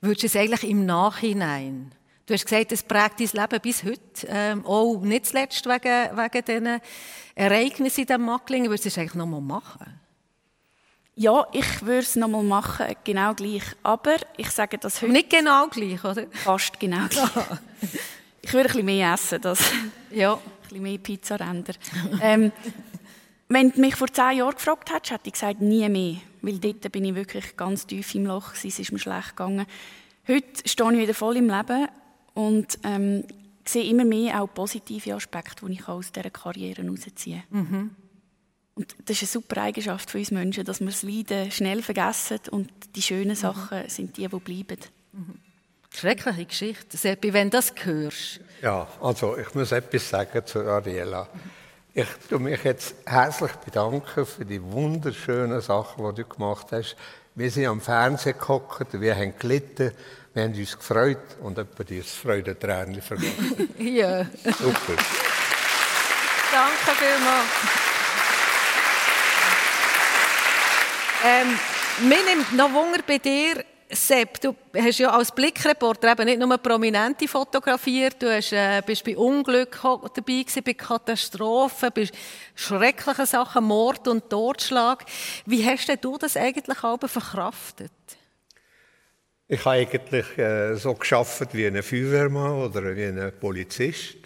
[0.00, 1.94] Würdest du es eigentlich im Nachhinein?
[2.26, 4.26] Du hast gesagt, es prägt dein Leben bis heute.
[4.26, 6.80] Ähm, auch nicht zuletzt wegen, wegen diesen
[7.36, 8.68] Ereignissen in diesem Macklingen.
[8.68, 10.01] Würdest du es eigentlich noch mal machen?
[11.14, 13.64] Ja, ich würde es nochmal machen, genau gleich.
[13.82, 16.26] Aber ich sage das heute Nicht genau gleich, oder?
[16.30, 17.30] fast genau gleich.
[18.42, 19.60] ich würde ein bisschen mehr essen, das.
[20.10, 20.34] Ja.
[20.34, 21.74] ein bisschen mehr Pizzaränder.
[22.22, 22.50] ähm,
[23.48, 26.16] wenn du mich vor zehn Jahren gefragt hättest, hätte ich gesagt, nie mehr.
[26.40, 29.66] Weil dort bin ich wirklich ganz tief im Loch, gewesen, es ist mir schlecht gegangen.
[30.26, 31.88] Heute stehe ich wieder voll im Leben
[32.34, 33.24] und ähm,
[33.64, 37.96] sehe immer mehr auch positive Aspekte, die ich aus dieser Karriere herausziehen kann.
[38.74, 42.38] Und das ist eine super Eigenschaft für uns Menschen, dass wir das Leiden schnell vergessen
[42.50, 44.78] und die schönen Sachen sind die, die bleiben.
[45.94, 46.96] Schreckliche Geschichte.
[46.96, 48.40] Seppi, wenn du das hörst.
[48.62, 51.28] Ja, also ich muss etwas sagen zu Ariela.
[51.92, 56.96] Ich bedanke mich jetzt herzlich bedanken für die wunderschönen Sachen, die du gemacht hast.
[57.34, 59.92] Wir sind am Fernsehen gehockt, wir haben gelitten,
[60.32, 63.68] wir haben uns gefreut und jemand ist Freudentränchen vergossen.
[63.78, 64.24] Ja.
[64.44, 64.96] Super.
[66.50, 67.91] Danke vielmals.
[71.24, 76.40] Ähm, mir nimmt noch Wunder bei dir, Sepp, du hast ja als Blickreporter eben nicht
[76.40, 82.08] nur Prominente fotografiert, du hast, äh, bist bei Unglück dabei gewesen, bei Katastrophen, bei
[82.54, 85.04] schrecklichen Sachen, Mord und Totschlag.
[85.44, 87.92] Wie hast denn du das eigentlich aber verkraftet?
[89.46, 94.16] Ich habe eigentlich äh, so geschafft wie ein Feuerwehrmann oder wie ein Polizist.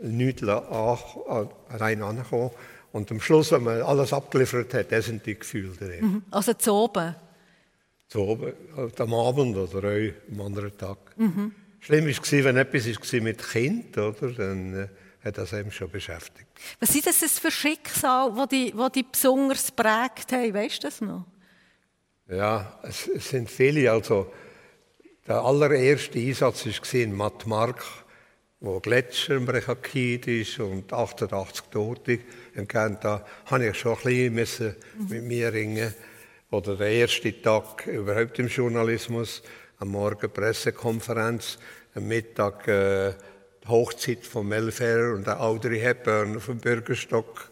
[0.00, 2.52] Nichts an, an, rein ankommen.
[2.92, 6.22] Und am Schluss, wenn man alles abgeliefert hat, das sind die Gefühle drin.
[6.30, 7.14] Also zu oben.
[8.08, 10.98] So oben, äh, am Abend oder auch am anderen Tag.
[11.80, 14.88] Schlimm war, wenn etwas war mit Kind, oder, dann äh,
[15.24, 16.48] hat das eben schon beschäftigt.
[16.80, 20.54] Was sind das für Schicksale, die die, die besonders prägt haben?
[20.54, 21.26] Weißt du das noch?
[22.28, 23.90] Ja, es, es sind viele.
[23.90, 24.32] Also,
[25.26, 27.84] der allererste Einsatz war in Mattmark,
[28.60, 32.18] wo Gletscher brechakid ist und 88 Tote
[32.58, 32.98] entgegen.
[33.00, 34.76] Da musste ich schon ein bisschen
[35.08, 35.94] mit mir ringen.
[36.50, 39.42] Oder der erste Tag überhaupt im Journalismus,
[39.78, 41.58] am Morgen Pressekonferenz,
[41.94, 43.12] am Mittag äh,
[43.68, 47.50] Hochzeit von Melfair und der Audrey Hepburn auf dem Bürgerstock.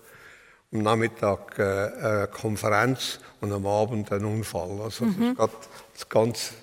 [0.72, 4.80] Am Nachmittag äh, eine Konferenz und am Abend ein Unfall.
[4.82, 5.52] Also das ist gerade
[5.94, 6.54] das ganze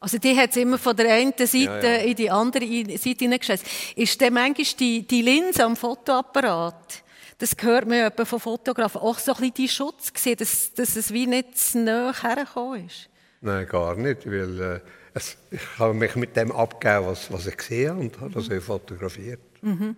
[0.00, 1.96] Also die hat es immer von der einen Seite Ja, ja.
[1.96, 2.64] in die andere
[2.98, 3.66] Seite hineingeschossen.
[3.94, 7.02] Ist dann manchmal die, die Linse am Fotoapparat,
[7.38, 9.00] Das gehört mir ja von Fotografen.
[9.00, 12.86] Auch so ein bisschen die Schutz gesehen, dass, dass es wie nicht zu nahe hergekommen
[12.86, 13.08] ist.
[13.42, 14.80] Nein, gar nicht, weil äh,
[15.12, 18.50] es, ich habe mich mit dem abgegeben, was, was ich gesehen habe und habe das
[18.50, 19.40] auch fotografiert.
[19.60, 19.96] Mhm.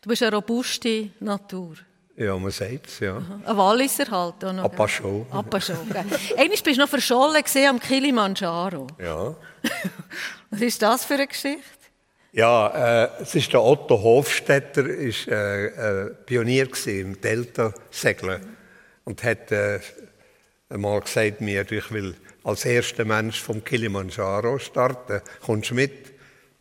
[0.00, 1.76] Du bist eine robuste Natur.
[2.16, 3.18] Ja, man sagt es, ja.
[3.44, 4.42] Ein Walliser halt.
[4.42, 5.26] Auch noch, Apachot.
[5.30, 8.86] Apachot, Einmal bist du noch verschollen am Kilimanjaro.
[8.98, 9.36] Ja.
[10.50, 11.62] Was ist das für eine Geschichte?
[12.36, 18.46] Ja, äh, es ist der Otto Hofstetter, ist äh, äh, Pionier im Delta-Segeln
[19.04, 19.80] und hat äh,
[20.68, 25.22] einmal gesagt mir, ich will als erster Mensch vom Kilimanjaro starten.
[25.40, 26.12] Kommst du mit?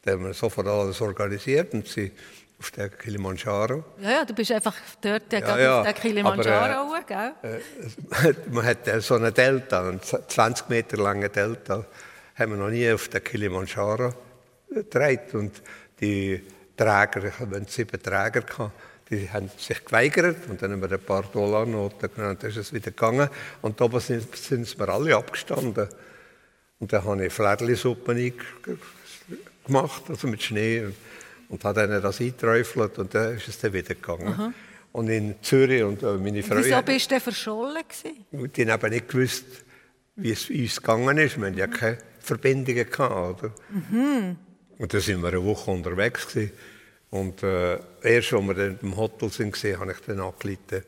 [0.02, 2.14] Da haben wir sofort alles organisiert und sie
[2.58, 3.84] auf der Kilimanjaro.
[4.02, 8.32] Ja, ja, du bist einfach dort ja, ja, auf der Kilimanjaro, aber, äh, gell?
[8.32, 11.86] Äh, man hat so eine Delta, einen 20 Meter langen Delta,
[12.36, 14.14] haben wir noch nie auf der Kilimanjaro
[14.70, 15.40] getragen.
[15.40, 15.62] Und
[16.00, 16.42] die
[16.76, 18.72] Träger, ich hatte sieben Träger, gehabt,
[19.10, 22.74] die haben sich geweigert und dann haben wir ein paar Dollarnoten genommen, dann ist es
[22.74, 23.30] wieder gegangen.
[23.62, 25.88] Und da sind, sind wir alle abgestanden.
[26.80, 28.34] Und dann habe ich Flädlisuppe
[29.66, 30.88] gemacht, also mit Schnee
[31.50, 34.28] und habe dann das eingeträufelt und dann ist es dann wieder gegangen.
[34.28, 34.54] Aha.
[34.92, 36.56] Und in Zürich und äh, meine Frau...
[36.58, 38.52] Wieso bist du verschollen gewesen?
[38.54, 39.46] Die haben nicht gewusst,
[40.16, 41.38] wie es uns gegangen ist.
[41.38, 43.54] Wir hatten ja keine Verbindungen gehabt, oder?
[43.70, 44.38] Mhm.
[44.78, 46.52] Und dann sind wir eine Woche unterwegs gewesen.
[47.12, 50.86] Und äh, erst, als wir dann im Hotel sind, habe ich dann angeleitet.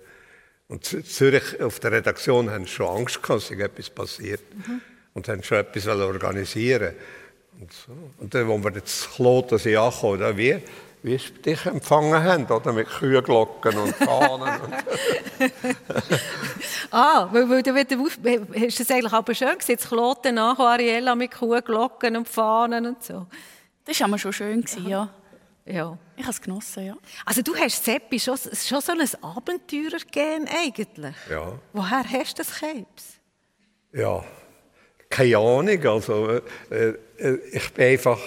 [0.67, 4.41] Und Zürich auf der Redaktion haben schon Angst gehabt, dass etwas passiert.
[4.53, 4.81] Mhm.
[5.13, 6.93] Und haben schon etwas organisieren
[7.59, 7.91] und, so.
[8.19, 10.61] und dann, als wir jetzt Kloten sind angekommen, wie,
[11.01, 12.71] wie sie dich empfangen haben, oder?
[12.71, 14.61] mit Kühenglocken und Fahnen.
[16.91, 18.17] ah, weil, weil du wieder auf,
[18.61, 23.03] hast das eigentlich aber schön gesehen, das Kloten nach Ariella mit Kuhglocken und Fahnen und
[23.03, 23.25] so.
[23.87, 25.09] Das war aber schon schön, gewesen, ja.
[25.65, 25.97] Ja.
[26.15, 26.97] Ich habe es genossen, ja.
[27.25, 31.15] Also du hast Seppi schon, schon so ein Abenteurer gegeben eigentlich.
[31.29, 31.59] Ja.
[31.73, 33.19] Woher hast du das Krebs?
[33.93, 34.23] Ja,
[35.09, 35.85] keine Ahnung.
[35.85, 38.19] Also, äh, äh, ich bin einfach,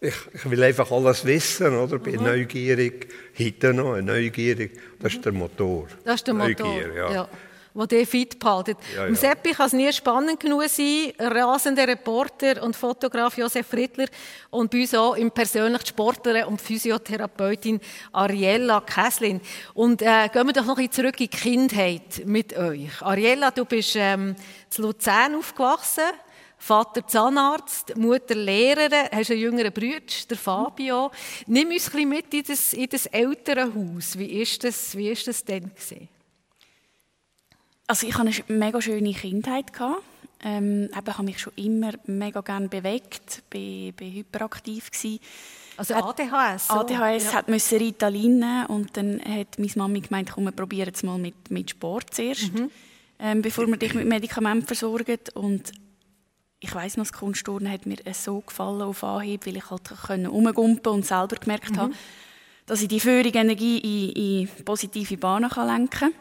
[0.00, 1.98] ich, ich, will einfach alles wissen, oder?
[1.98, 2.24] Bin mhm.
[2.24, 3.08] neugierig,
[3.38, 4.78] heute noch neugierig.
[5.00, 5.88] Das ist der Motor.
[6.04, 7.12] Das ist der Motor, Neugier, ja.
[7.12, 7.28] ja
[7.74, 8.76] der dich fit behalten.
[8.94, 9.14] Ja, ja.
[9.14, 11.12] Seppi kann es nie spannend genug sein.
[11.18, 14.06] Rasender Reporter und Fotograf Josef Friedler
[14.50, 17.80] und bei uns auch im persönlichen Sportlerin und Physiotherapeutin
[18.12, 19.40] Ariella Kesslin.
[19.74, 23.00] Und äh, gehen wir doch noch ein zurück in die Kindheit mit euch.
[23.02, 24.34] Ariella, du bist ähm,
[24.68, 26.04] zu Luzern aufgewachsen.
[26.62, 31.10] Vater Zahnarzt, Mutter Lehrerin, hast einen jüngeren Bruder, der Fabio.
[31.46, 34.18] Nimm uns ein bisschen mit in das, in das Elternhaus.
[34.18, 36.08] Wie ist das, wie ist das denn gewesen?
[37.90, 39.66] Also ich hatte eine mega schöne Kindheit.
[40.44, 45.18] Ähm, ich habe mich schon immer mega gerne bewegt, bin, bin hyperaktiv gewesen.
[45.76, 46.68] Also ADHS?
[46.68, 46.74] So.
[46.74, 47.32] ADHS ja.
[47.32, 51.18] hat müssen Ritalin nehmen und dann hat meine Mami gemeint, komm, wir probieren es mal
[51.18, 52.70] mit, mit Sport zuerst, mhm.
[53.18, 55.18] ähm, bevor wir dich mit Medikamenten versorgen.
[55.34, 55.72] Und
[56.60, 60.92] ich weiß noch, das Kunstturnen hat mir so gefallen auf Anhieb, weil ich halt herumgumpen
[60.92, 61.78] und selber gemerkt mhm.
[61.78, 61.94] habe,
[62.66, 66.12] dass ich die feurige Energie in, in positive Bahnen lenken kann.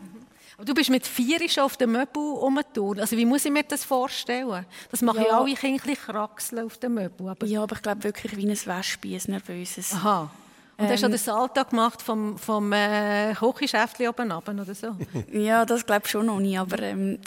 [0.59, 2.99] Aber du bist mit vier schon auf dem Möbel rumgeturnt.
[2.99, 4.65] Also wie muss ich mir das vorstellen?
[4.91, 7.29] Das machen ja alle Kinder kraxeln auf dem Möbel.
[7.29, 9.93] Aber ja, aber ich glaube wirklich wie ein Wespe, ein nervöses.
[9.93, 10.29] Aha.
[10.77, 14.75] Und ähm, hast du ähm, den Alltag gemacht vom, vom äh, Kochischäftchen oben runter oder
[14.75, 14.97] so?
[15.31, 16.57] ja, das glaube ich schon noch nie.
[16.57, 17.19] Aber ähm,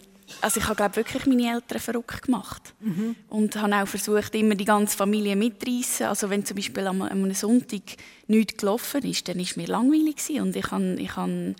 [0.42, 2.74] also ich habe glaube wirklich meine Eltern verrückt gemacht.
[2.80, 3.16] Mhm.
[3.30, 6.04] Und habe auch versucht, immer die ganze Familie mitzureissen.
[6.04, 7.80] Also wenn zum Beispiel am, am Sonntag
[8.26, 10.16] nichts gelaufen ist, dann war es mir langweilig.
[10.16, 10.42] Gewesen.
[10.42, 10.96] Und ich habe...
[10.98, 11.54] Ich habe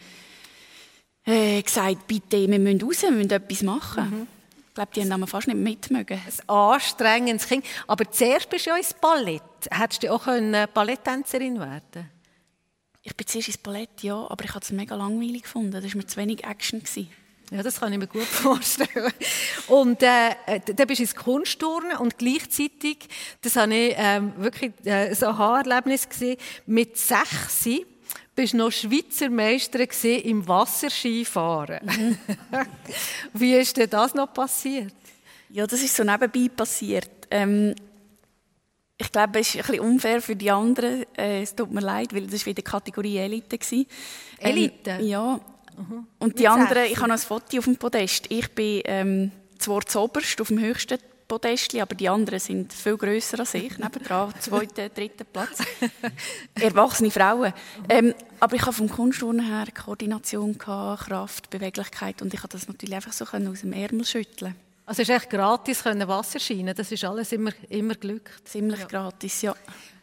[1.25, 4.11] äh, gesagt, bitte, wir müssen raus, wir müssen etwas machen.
[4.11, 4.27] Mhm.
[4.69, 6.19] Ich glaube, die haben fast nicht mitmögen.
[6.19, 7.65] Ein anstrengendes Kind.
[7.87, 9.43] Aber zuerst bist du ja ins Ballett.
[9.71, 12.11] Hättest du auch eine Balletttänzerin werden
[13.03, 15.73] Ich bin zuerst ins Ballett, ja, aber ich habe es mega langweilig gefunden.
[15.73, 16.81] Das war mir zu wenig Action.
[16.81, 17.11] Gewesen.
[17.51, 19.13] Ja, das kann ich mir gut vorstellen.
[19.69, 20.31] Und äh,
[20.75, 23.11] dann bist du ins Kunstturnen und gleichzeitig,
[23.43, 27.63] das habe ich ähm, wirklich äh, so ein Haarerlebnis gesehen, mit sechs
[28.35, 29.81] bist noch Schweizer Meister
[30.25, 31.81] im Wasserskifahren.
[31.85, 32.19] Mhm.
[33.35, 34.95] Wie ist denn das noch passiert?
[35.51, 37.11] Ja, das ist so nebenbei passiert.
[37.31, 37.75] Ähm,
[38.97, 41.05] ich glaube, es ist ein bisschen unfair für die anderen.
[41.17, 43.59] Äh, es tut mir leid, weil das war wieder Kategorie Elite.
[43.71, 43.87] Ähm,
[44.39, 44.99] Elite?
[45.03, 45.41] Ja.
[45.77, 46.07] Mhm.
[46.19, 48.27] Und die anderen, ich habe noch ein Foto auf dem Podest.
[48.31, 53.41] Ich bin ähm, zwar zuoberst auf dem höchsten Podestli, aber die anderen sind viel grösser
[53.41, 55.59] als ich, nebendran, zweiten, dritten Platz.
[56.55, 57.53] Erwachsene Frauen.
[57.89, 62.69] Ähm, aber ich habe vom Kunstturnen her Koordination, gehabt, Kraft, Beweglichkeit und ich konnte das
[62.69, 64.55] natürlich einfach so aus dem Ärmel schütteln.
[64.85, 66.75] Also es ist echt gratis können Wasser scheinen.
[66.75, 68.31] Das ist alles immer, immer Glück.
[68.45, 69.55] Ziemlich gratis, ja.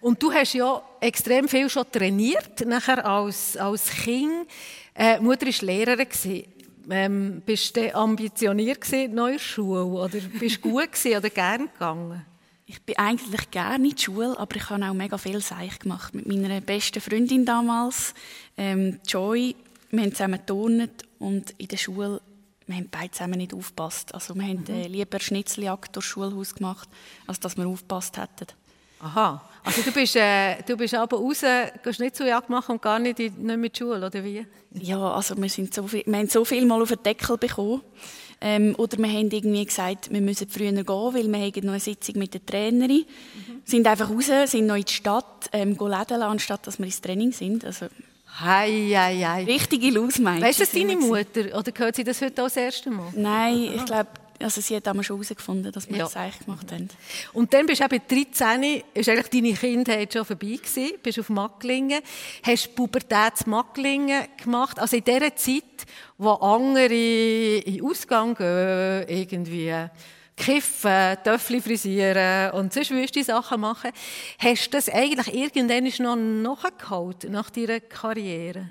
[0.01, 4.47] Und du hast ja extrem viel schon trainiert, nachher als, als Kind.
[4.95, 6.08] Äh, Mutter war Lehrerin.
[6.89, 9.85] Ähm, bist du ambitioniert in der Schule?
[9.85, 12.25] Oder bist du gut gewesen oder gern gegangen?
[12.65, 16.13] Ich bin eigentlich gerne in die Schule, aber ich habe auch mega viel Seich gemacht
[16.13, 18.13] mit meiner besten Freundin damals,
[18.57, 19.55] ähm, Joy.
[19.89, 22.21] Wir haben zusammen geturnt und in der Schule
[22.69, 24.13] wir haben beide zusammen nicht aufgepasst.
[24.13, 26.87] Also wir haben äh, lieber Schnitzeljagd durchs Schulhaus gemacht,
[27.25, 28.45] als dass wir aufgepasst hätten.
[28.99, 29.41] Aha.
[29.63, 31.43] Also du bist, äh, du bist aber raus,
[31.83, 34.45] gehst nicht zur Jagd machen und gar nicht, in, nicht mit Schule, oder wie?
[34.71, 37.81] Ja, also wir, sind so viel, wir haben so viel mal auf den Deckel bekommen.
[38.41, 41.79] Ähm, oder wir haben irgendwie gesagt, wir müssen früher gehen, weil wir haben noch eine
[41.79, 43.05] Sitzung mit der Trainerin.
[43.05, 43.62] Mhm.
[43.65, 47.33] Sind einfach raus, sind noch in die Stadt, ähm, läden anstatt dass wir ins Training
[47.33, 47.65] sind.
[47.65, 47.88] Also,
[48.41, 49.43] Hei, hei, hei.
[49.43, 50.47] Richtige Lausmeidchen.
[50.47, 51.57] Weißt du das deine Mutter?
[51.57, 53.12] Oder hört sie das heute auch das erste Mal?
[53.13, 54.07] Nein, ich glaube,
[54.41, 56.04] also sie hat damals schon herausgefunden, dass wir ja.
[56.04, 56.89] das eigentlich gemacht haben.
[57.34, 61.30] Und dann bist du eben 13, ist eigentlich deine Kindheit schon vorbei gewesen, bist auf
[61.30, 62.02] Macklingen,
[62.43, 65.63] hast Pubertät Macklingen gemacht, also in der Zeit,
[66.17, 69.73] wo andere in den Ausgang gehen, irgendwie
[70.38, 73.91] kiffen, Töffel frisieren und sonst wüste Sachen machen.
[74.39, 78.69] Hast du das eigentlich irgendwann noch nachgeholt nach deiner Karriere?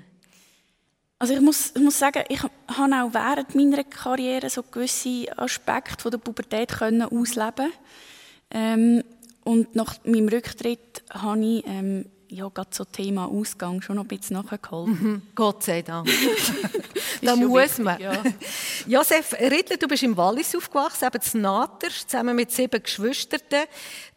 [1.21, 6.01] Also ich muss, ich muss sagen, ich habe auch während meiner Karriere so gewisse Aspekte
[6.01, 7.73] von der Pubertät können ausleben
[8.51, 9.03] ähm,
[9.43, 14.07] und nach meinem Rücktritt habe ich ähm, ja, gerade so Thema Ausgang schon noch ein
[14.07, 14.87] bisschen nachgeholt.
[14.87, 15.21] Mhm.
[15.35, 16.07] Gott sei Dank.
[17.21, 17.99] da muss wichtig, man.
[17.99, 18.23] Ja.
[18.87, 23.41] Josef Rittler, du bist im Wallis aufgewachsen, eben in Nater, zusammen mit sieben Geschwistern.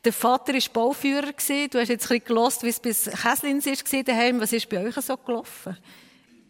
[0.04, 1.32] Der Vater war Bauführer.
[1.32, 4.40] Du hast jetzt ein bisschen gelernt, wie es bis Käslins war daheim.
[4.40, 5.76] Was ist bei euch so gelaufen?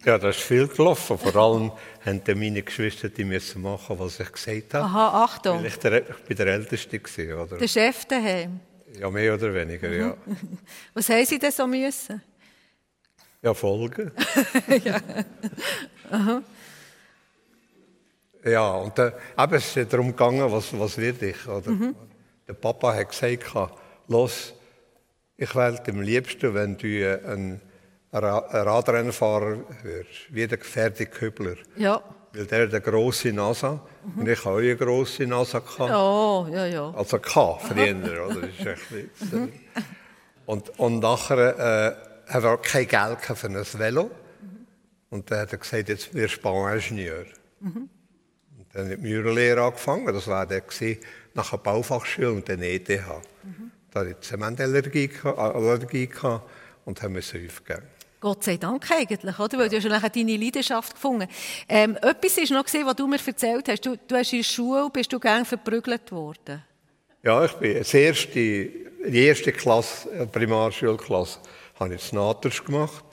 [0.05, 1.17] Ja, das ist viel gelaufen.
[1.17, 1.71] Vor allem
[2.05, 4.85] mussten meine Geschwister die müssen machen, was ich gesagt habe.
[4.85, 5.59] Aha, Achtung.
[5.59, 7.59] Weil ich, der, ich bin der Älteste war, oder?
[7.59, 8.61] Der Chef daheim?
[8.99, 9.99] Ja, mehr oder weniger, mhm.
[9.99, 10.17] ja.
[10.95, 12.21] Was haben Sie denn so müssen?
[13.41, 14.13] Ja, folgen.
[14.85, 15.01] ja.
[16.11, 16.43] Aha.
[18.45, 21.71] Ja, und äh, eben, es ist darum gegangen, was, was wird ich, oder?
[21.71, 21.95] Mhm.
[22.47, 23.53] Der Papa hat gesagt,
[24.09, 24.53] los,
[25.37, 26.89] ich wähle am liebsten, wenn du
[28.13, 31.57] ein Radrennfahrer wirst, wie der Fertig-Kübler.
[31.77, 32.03] Ja.
[32.35, 34.21] Weil der hat eine grosse Nase mhm.
[34.21, 35.61] und ich habe auch eine grosse Nase.
[35.61, 35.93] Gehabt.
[35.95, 36.91] Oh, ja, ja.
[36.95, 38.41] Also K, früher, oder?
[38.41, 39.53] Das ist echt mhm.
[40.47, 44.05] und, und nachher äh, hat er kein Geld für ein Velo.
[44.05, 44.67] Mhm.
[45.11, 47.27] Und dann hat er gesagt, jetzt wirst du Bauingenieur.
[47.61, 47.89] Mhm.
[48.59, 50.63] Und dann hat die Mühlenlehre angefangen, das war der
[51.35, 52.89] nach der Baufachschule und dann ETH.
[52.89, 53.71] Mhm.
[53.91, 56.09] Da hatte ich Zementallergie Allergie
[56.85, 57.83] und haben müssen aufgeben.
[58.23, 59.59] Gott sei Dank eigentlich, oder?
[59.59, 61.27] Weil du hast ja nachher deine Leidenschaft gefunden.
[61.69, 63.85] Ähm, etwas ist noch gesehen, was du mir erzählt hast.
[63.85, 66.63] Du, du hast in der Schule, bist du gern verprügelt worden?
[67.25, 71.41] Ja, ich bin das erste, die erste Klasse, äh, Primarschulklasse,
[71.81, 73.05] habe ich Naters gemacht.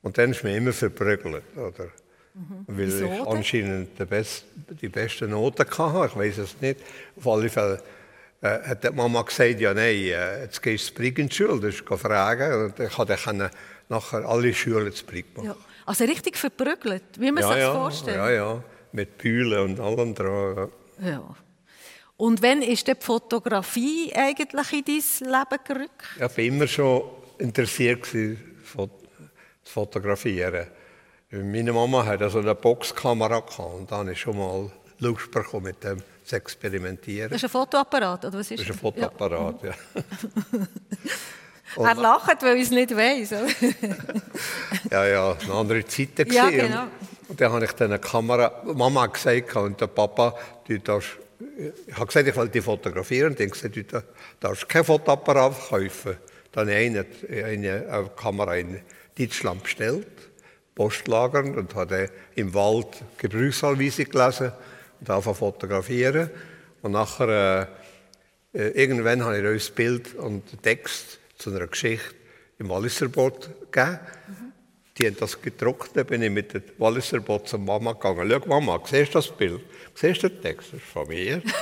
[0.00, 1.84] Und dann ist mir immer verprügelt, oder?
[2.32, 2.64] Mhm.
[2.68, 4.44] Weil Wieso ich anscheinend die, best,
[4.80, 6.06] die besten Noten hatte.
[6.10, 6.80] Ich weiß es nicht.
[7.18, 7.82] Auf alle Fälle
[8.40, 11.84] äh, hat die Mama gesagt, ja nein, äh, jetzt gehst du zur Briggenschule, das ist
[11.86, 12.64] fragen.
[12.64, 13.50] Und ich konnte
[13.88, 15.48] nachher alle Schüler zu Brick machen.
[15.48, 15.56] Ja.
[15.86, 18.16] Also richtig verprügelt, wie man ja, sich das ja, vorstellt.
[18.16, 20.70] Ja, ja, mit Bühlen und allem dran.
[21.00, 21.08] Ja.
[21.08, 21.36] ja.
[22.16, 26.02] Und wann ist die Fotografie eigentlich in dein Leben gerückt?
[26.16, 27.02] Ich war immer schon
[27.38, 28.36] interessiert zu
[29.62, 30.66] fotografieren.
[31.30, 36.02] Meine Mama hatte also eine Boxkamera und dann ich schon mal Lust bekommen, mit dem
[36.24, 37.30] zu experimentieren.
[37.30, 38.68] Das ist ein Fotoapparat, oder was ist das?
[38.68, 39.70] ist ein Fotoapparat, ja.
[39.94, 40.02] ja.
[41.76, 43.30] er lacht, weil ich es nicht weiss.
[44.90, 46.32] ja, ja, eine andere Zeit.
[46.32, 46.84] Ja, genau.
[47.28, 50.34] Und dann habe ich dann eine Kamera, Mama hat gesagt, und der Papa,
[50.66, 51.10] du darfst,
[51.86, 53.32] ich habe gesagt, ich will die fotografieren.
[53.32, 53.84] Und dann gesagt, du
[54.40, 56.16] darfst kein Fotoapparat kaufen.
[56.52, 57.06] Dann habe ich eine,
[57.44, 58.80] eine, eine Kamera in
[59.18, 60.06] Deutschland bestellt,
[60.74, 64.52] postlagernd, und habe im Wald Gebrauchsanweisung gelesen
[65.00, 66.30] und angefangen fotografieren.
[66.80, 67.68] Und nachher,
[68.54, 72.14] äh, äh irgendwann habe ich das Bild und den Text zu einer Geschichte
[72.58, 74.00] im Walliserbot gegeben.
[74.26, 74.52] Mhm.
[74.98, 78.28] Die haben das gedruckt, dann bin ich mit dem Walliserbot zur Mama gegangen.
[78.28, 79.60] Schau, Mama, siehst du das Bild?
[79.94, 80.72] Siehst du den Text?
[80.72, 81.36] Das ist von mir.
[81.42, 81.52] und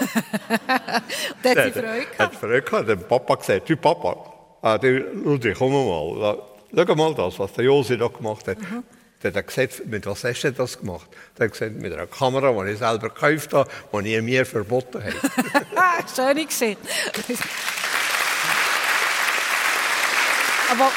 [0.70, 2.18] hat sie Freude gehabt?
[2.18, 2.88] Hat Freude gehabt.
[2.88, 4.32] Der Papa gesagt, du Papa,
[4.62, 6.38] ah, du, Ludwig, komm mal.
[6.74, 8.58] Schau mal das, was der Josi da gemacht hat.
[8.58, 8.82] Mhm.
[9.20, 11.08] Dann hat er gesagt, mit was hast du das gemacht?
[11.34, 13.70] Dann hat er gesagt, mit einer Kamera, die ich selber gekauft habe,
[14.02, 16.16] die ihr mir verboten habt.
[16.16, 16.76] Schön gesehen.
[20.70, 20.90] Aber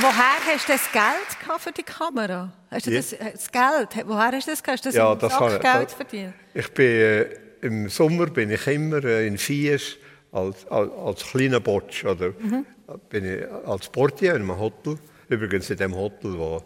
[0.00, 2.52] woher hast du das Geld für die Kamera?
[2.70, 4.06] Hast du das, das, Geld?
[4.06, 4.62] Woher hast du das?
[4.66, 6.34] Hast du das ja, das Geld verdient?
[6.54, 7.26] Ich bin,
[7.60, 9.96] im Sommer bin ich immer äh, in Fies
[10.32, 12.04] als, als, als kleiner Botsch.
[12.04, 12.64] Oder mhm.
[13.10, 14.98] bin ich als Portier in einem Hotel.
[15.28, 16.62] Übrigens in dem Hotel, wo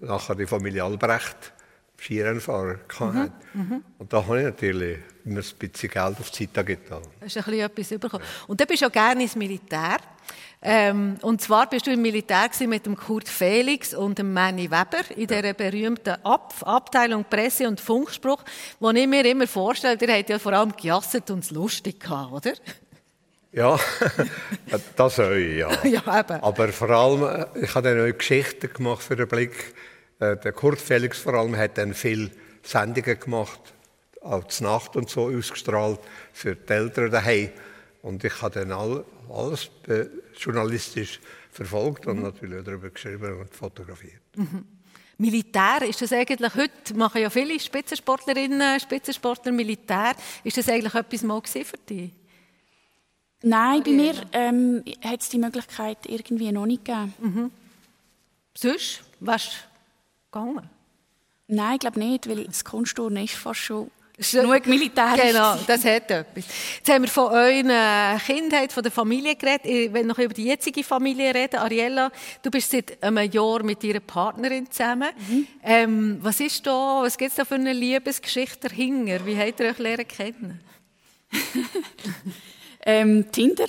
[0.00, 1.52] nachher die Familie Albrecht
[2.00, 3.32] Skirennfahrer hatte.
[3.52, 3.60] Mhm.
[3.60, 3.84] Mhm.
[3.98, 7.02] Und da habe ich natürlich immer ein bisschen Geld auf die Seite getan.
[7.20, 8.24] Hast du ein bisschen etwas bekommen.
[8.46, 9.98] Und dann bist du auch gerne ins Militär.
[10.60, 15.04] Ähm, und zwar bist du im Militär mit dem Kurt Felix und dem Manny Weber
[15.14, 18.42] in dieser berühmten Ab Abteilung Presse- und Funkspruch,
[18.80, 22.32] wo ich mir immer vorstelle, der hat ja vor allem gejasset und es lustig gehabt,
[22.32, 22.52] oder?
[23.52, 23.78] Ja,
[24.96, 25.70] das auch, ja.
[25.84, 26.42] ja eben.
[26.42, 29.74] Aber vor allem, ich habe dann auch Geschichten gemacht für den Blick.
[30.18, 32.30] Äh, der Kurt Felix vor allem hat dann viele
[32.62, 33.60] Sendungen gemacht,
[34.20, 36.00] auch zur Nacht und so ausgestrahlt
[36.32, 37.50] für die Eltern daheim.
[38.02, 40.06] Und ich habe dann all, alles äh,
[40.38, 41.20] journalistisch
[41.50, 42.22] verfolgt und mhm.
[42.22, 44.22] natürlich darüber geschrieben und fotografiert.
[44.36, 44.64] Mhm.
[45.18, 50.14] Militär, ist das eigentlich, heute machen ja viele Spitzensportlerinnen, Spitzensportler Militär,
[50.44, 52.12] ist das eigentlich etwas mal für dich?
[53.42, 57.14] Nein, bei mir ähm, hat es die Möglichkeit irgendwie noch nicht gegeben.
[57.20, 57.50] Mhm.
[58.56, 59.50] Sonst, was
[60.30, 60.68] gegangen?
[61.48, 65.22] Nein, ich glaube nicht, weil das Kunstturnen ist fast schon Genug militärisch.
[65.22, 66.44] Genau, das hat etwas.
[66.78, 69.66] Jetzt haben wir von eurer Kindheit, von der Familie geredet.
[69.66, 71.56] Ich will noch über die jetzige Familie reden.
[71.56, 72.10] Ariella,
[72.42, 75.10] du bist seit einem Jahr mit ihrer Partnerin zusammen.
[75.28, 75.46] Mhm.
[75.62, 79.24] Ähm, was ist da, was gibt es da für eine Liebesgeschichte dahinter?
[79.24, 80.60] Wie habt ihr euch lernen kennen?
[82.84, 83.68] ähm, Tinder.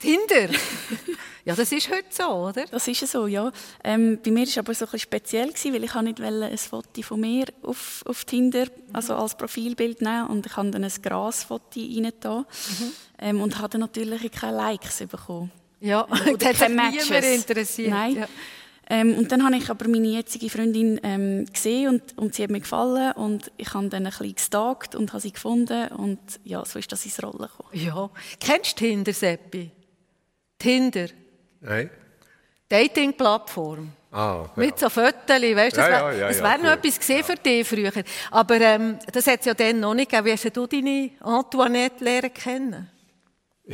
[0.00, 0.48] Tinder?
[1.44, 2.64] Ja, das ist heute so, oder?
[2.70, 3.52] Das ist so, ja.
[3.82, 6.58] Ähm, bei mir war es aber so ein bisschen speziell, gewesen, weil ich nicht ein
[6.58, 10.92] Foto von mir auf, auf Tinder also als Profilbild nehmen und ich habe dann ein
[11.02, 12.92] Grasfoto rein mhm.
[13.18, 15.50] ähm, und habe dann natürlich keine Likes bekommen.
[15.80, 17.10] Ja, oder das keine Matches.
[17.10, 17.90] interessiert.
[17.90, 18.16] Nein.
[18.16, 18.28] Ja.
[18.88, 22.50] Ähm, und dann habe ich aber meine jetzige Freundin ähm, gesehen und, und sie hat
[22.50, 26.64] mir gefallen und ich habe dann ein bisschen gestalkt und habe sie gefunden und ja,
[26.64, 27.68] so ist das ins Rollen gekommen.
[27.72, 28.10] Ja.
[28.40, 29.70] Kennst du Tinder, Seppi?
[30.58, 31.08] Tinder?
[31.64, 31.90] Nein.
[32.68, 33.92] Dating-Plattform.
[34.12, 34.50] Ah, ja.
[34.54, 37.66] Mit so Fotos, weißt du, das wäre ja, ja, wär noch etwas gesehen für dich
[37.66, 37.90] früher.
[38.30, 40.26] Aber ähm, das hat es ja dann noch nicht gegeben.
[40.26, 42.90] Wie hast du deine Antoinette lernen kennen?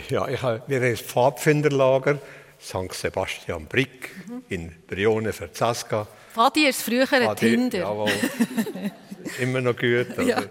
[0.09, 2.19] Ja, ich habe, wir haben ein Pfadfinderlager,
[2.61, 2.93] St.
[2.93, 4.45] Sebastian Brick mhm.
[4.49, 6.07] in Brione Verzasca.
[6.33, 7.79] Fadi ist früher ein Tinder.
[7.79, 8.11] Jawohl.
[9.41, 10.17] Immer noch gut.
[10.25, 10.43] Ja.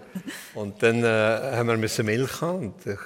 [0.54, 2.98] Und dann äh, haben wir Milch haben und ich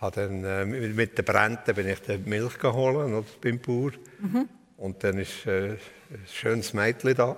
[0.00, 3.92] habe dann, äh, mit den Brenten bin ich dann Milch geholt oder, beim Bauer.
[4.20, 4.48] Mhm.
[4.76, 5.78] Und dann ist äh, ein
[6.30, 7.36] schönes Mädchen da,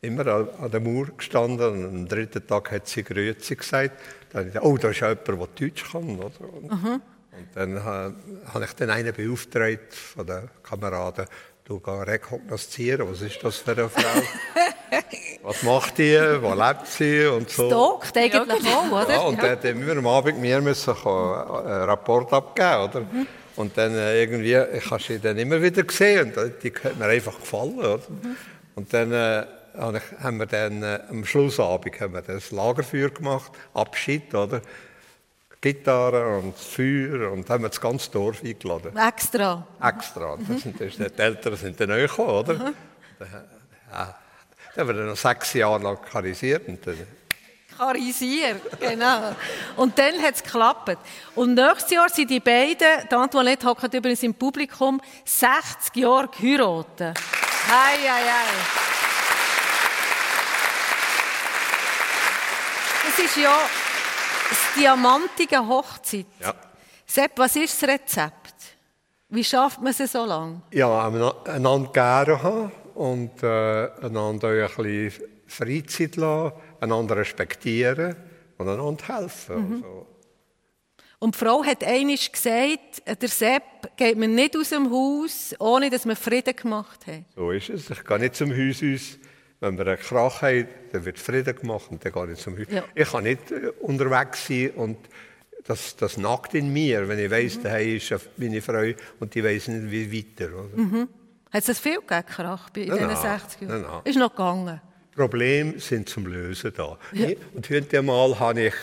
[0.00, 1.66] immer an, an der Mauer gestanden.
[1.66, 3.98] Und am dritten Tag hat sie Grüezi gesagt.
[4.30, 6.18] Dann ich gedacht, oh, da ist jemand, der Deutsch kann.
[6.18, 6.52] Oder?
[6.52, 7.02] Und, mhm.
[7.32, 11.26] und dann äh, habe ich dann einen beauftragt von den Kameraden,
[11.64, 14.02] du geh rekognoszieren, was ist das für eine Frau?
[15.42, 18.00] was macht die, wo lebt sie und so.
[18.02, 19.12] Stalkt eigentlich auch, oder?
[19.12, 19.56] Ja, und ja.
[19.56, 23.00] dann immer am Abend mir müssen einen Rapport abgeben, oder?
[23.00, 23.26] Mhm.
[23.56, 27.06] Und dann äh, irgendwie, ich habe sie dann immer wieder gesehen und die hat mir
[27.06, 27.98] einfach gefallen, oder?
[28.08, 28.36] Mhm.
[28.74, 29.44] Und dann äh,
[29.78, 34.62] haben wir dann äh, am Schlussabend haben wir das Lagerfeuer gemacht, Abschied, oder?
[35.60, 38.96] Gitarre und Feuer und haben wir das ganze Dorf eingeladen.
[38.96, 39.64] Extra?
[39.80, 40.36] Extra.
[40.36, 42.54] Das sind, das, die Eltern sind dann auch gekommen, oder?
[42.54, 42.74] Mhm.
[43.92, 44.14] Ja,
[44.74, 46.66] dann haben wir noch sechs Jahre lang karisiert.
[46.68, 47.06] Und dann
[47.76, 49.34] Karisiert, genau.
[49.76, 50.98] Und dann hat es geklappt.
[51.34, 57.18] Und nächstes Jahr sind die beiden, die Antoinette hockt übrigens im Publikum, 60 Jahre geheiratet.
[57.68, 58.52] Hei, hei, hei.
[63.06, 63.58] Das ist ja
[64.48, 66.26] das diamantige Hochzeit.
[66.40, 66.54] Ja.
[67.06, 68.54] Sepp, was ist das Rezept?
[69.28, 70.60] Wie schafft man es so lange?
[70.70, 78.16] Ja, einander gerne haben und äh, einander ein bisschen Freizeit lassen, einander respektieren
[78.58, 79.56] und einander helfen.
[79.56, 79.74] Mhm.
[79.74, 80.06] Also.
[81.18, 85.88] Und die Frau hat einmal gesagt, der Sepp geht mir nicht aus dem Haus, ohne
[85.88, 87.24] dass wir Frieden gemacht haben.
[87.36, 87.90] So ist es.
[87.90, 89.18] Ich gehe nicht zum Haus aus.
[89.60, 92.66] Wenn wir einen Krach haben, dann wird Frieden gemacht und dann gehe ich zum Haus.
[92.68, 92.82] Ja.
[92.96, 94.98] Ich kann nicht äh, unterwegs sein und
[95.64, 97.62] das, das nagt in mir, wenn ich weiss, mhm.
[97.62, 98.90] daheim ist meine Frau
[99.20, 100.48] und die weiss nicht, wie weiter.
[100.74, 101.08] Mhm.
[101.52, 103.82] Hat es viel gegeben, Krach, in diesen 60 Jahren?
[103.82, 104.80] Nein, Ist noch gegangen?
[105.14, 106.96] Probleme sind zum Lösen da.
[107.12, 107.28] Ja.
[107.52, 108.74] Und heute einmal habe ich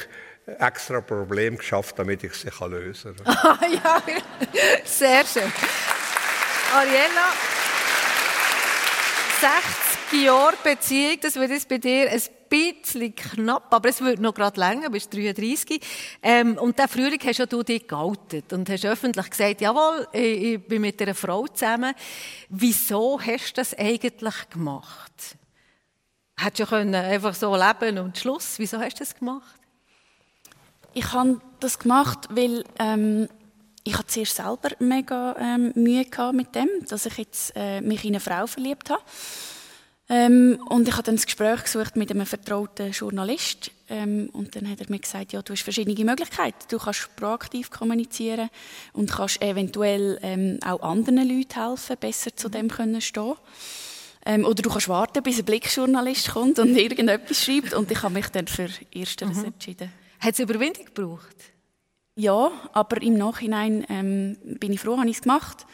[0.59, 3.57] extra Problem geschafft, damit ich sie lösen kann.
[3.84, 4.01] ja,
[4.86, 5.51] sehr schön.
[6.76, 7.34] Ariella,
[10.11, 14.34] 60 Jahre Beziehung, das wird jetzt bei dir ein bisschen knapp, aber es wird noch
[14.34, 15.80] gerade länger, bist 33.
[16.22, 20.43] Ähm, und der Frühling hast ja du dich geoutet und hast öffentlich gesagt, jawohl, ich,
[20.43, 21.93] ich bin mit einer Frau zusammen.
[22.50, 25.38] Wieso hast du das eigentlich gemacht?
[26.38, 28.58] Hättest du können einfach so leben und Schluss.
[28.58, 29.60] Wieso hast du das gemacht?
[30.93, 33.28] Ich habe das gemacht, weil ähm,
[33.84, 38.12] ich hatte zuerst selber mega ähm, Mühe mit dem, dass ich jetzt äh, mich in
[38.12, 39.02] eine Frau verliebt habe.
[40.12, 43.72] Ähm, und ich habe dann das Gespräch gesucht mit einem vertrauten Journalist.
[43.89, 46.66] Ähm, und dann hat er mir gesagt, ja, du hast verschiedene Möglichkeiten.
[46.68, 48.49] Du kannst proaktiv kommunizieren
[48.93, 53.36] und kannst eventuell ähm, auch anderen Leuten helfen, besser zu dem können stehen.
[54.26, 57.74] Ähm, oder du kannst warten, bis ein Blickjournalist kommt und irgendetwas schreibt.
[57.74, 59.45] Und ich habe mich dann für Ersteres mhm.
[59.45, 59.91] entschieden.
[60.20, 61.36] Hat es Überwindung gebraucht?
[62.16, 65.66] Ja, aber im Nachhinein ähm, bin ich froh, habe ich es gemacht.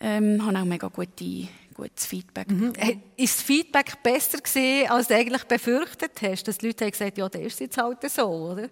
[0.00, 2.50] Ähm, habe auch mega gute gutes Feedback.
[2.50, 2.72] Mhm.
[3.16, 6.44] Ist das Feedback besser gesehen, als du eigentlich befürchtet hast?
[6.44, 8.68] Dass die Leute haben gesagt, ja, das ist jetzt halt so, oder?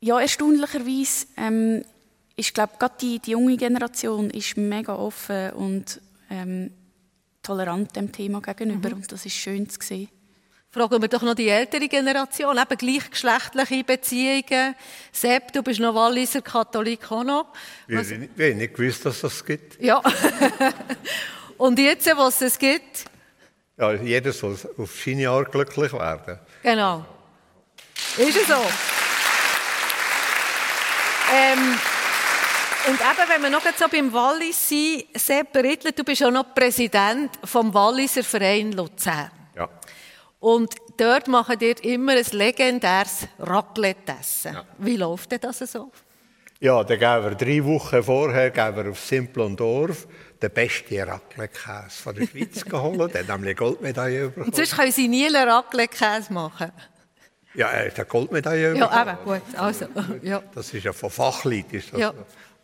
[0.00, 1.84] Ja, erstaunlicherweise ähm,
[2.36, 6.00] ist, glaube gerade die, die junge Generation ist mega offen und
[6.30, 6.72] ähm,
[7.42, 8.96] tolerant dem Thema gegenüber mhm.
[8.96, 10.08] und das ist schön zu sehen.
[10.70, 14.74] Fragen wir doch noch die ältere Generation, eben gleichgeschlechtliche Beziehungen.
[15.12, 17.52] Sepp, du bist noch Walliser Katholik auch noch.
[17.88, 18.10] Was...
[18.10, 19.78] Ich habe nicht gewusst, dass das gibt.
[19.82, 20.00] Ja.
[21.62, 23.04] Und jetzt, was es gibt?
[23.78, 26.40] Ja, jeder soll auf seine Art glücklich werden.
[26.60, 27.04] Genau.
[28.16, 28.54] Ist es so?
[31.32, 31.78] Ähm,
[32.88, 36.52] und eben, wenn wir noch so beim Wallis sind, Sepp Rittler, du bist auch noch
[36.52, 39.30] Präsident vom Walliser Verein Luzern.
[39.54, 39.68] Ja.
[40.40, 44.54] Und dort machen ihr immer ein legendäres Raclette-Essen.
[44.54, 44.64] Ja.
[44.78, 45.92] Wie läuft denn das so?
[46.58, 50.08] Ja, dann geben wir drei Wochen vorher geben wir auf Simplondorf
[50.42, 53.14] den besten Raclette-Käse von der Schweiz geholt.
[53.14, 54.46] Der hat nämlich Goldmedaille bekommen.
[54.46, 56.72] Und sonst können Sie nie einen Raclette-Käse machen?
[57.54, 58.92] Ja, er hat eine Goldmedaille bekommen.
[58.92, 59.58] Ja, eben, gut.
[59.58, 59.86] Also,
[60.22, 60.42] ja.
[60.54, 61.78] Das ist ja von Fachleuten.
[61.78, 62.14] Ist das ja.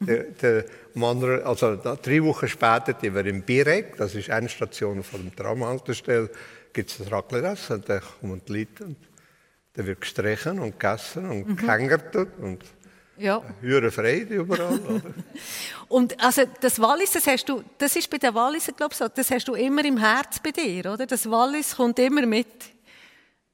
[0.01, 0.65] Der, der
[0.95, 6.31] andere, also drei Wochen später, die wir im Birek, das ist Endstation von der Tramhaltestelle,
[6.73, 7.77] gibt es ein Raclette-Essen.
[7.77, 8.97] Und dann kommen die Leute und
[9.75, 11.57] dann wird gestrichen und gegessen und mhm.
[11.57, 12.17] gehängert.
[12.17, 12.65] Und
[13.19, 13.43] ja.
[13.61, 14.81] Höhere Freude überall.
[15.89, 19.09] und also das Wallis, das hast du, das ist bei den Walliser, glaube ich, so,
[19.09, 21.07] das hast du immer im Herz bei dir, oder?
[21.07, 22.47] Das Wallis kommt immer mit.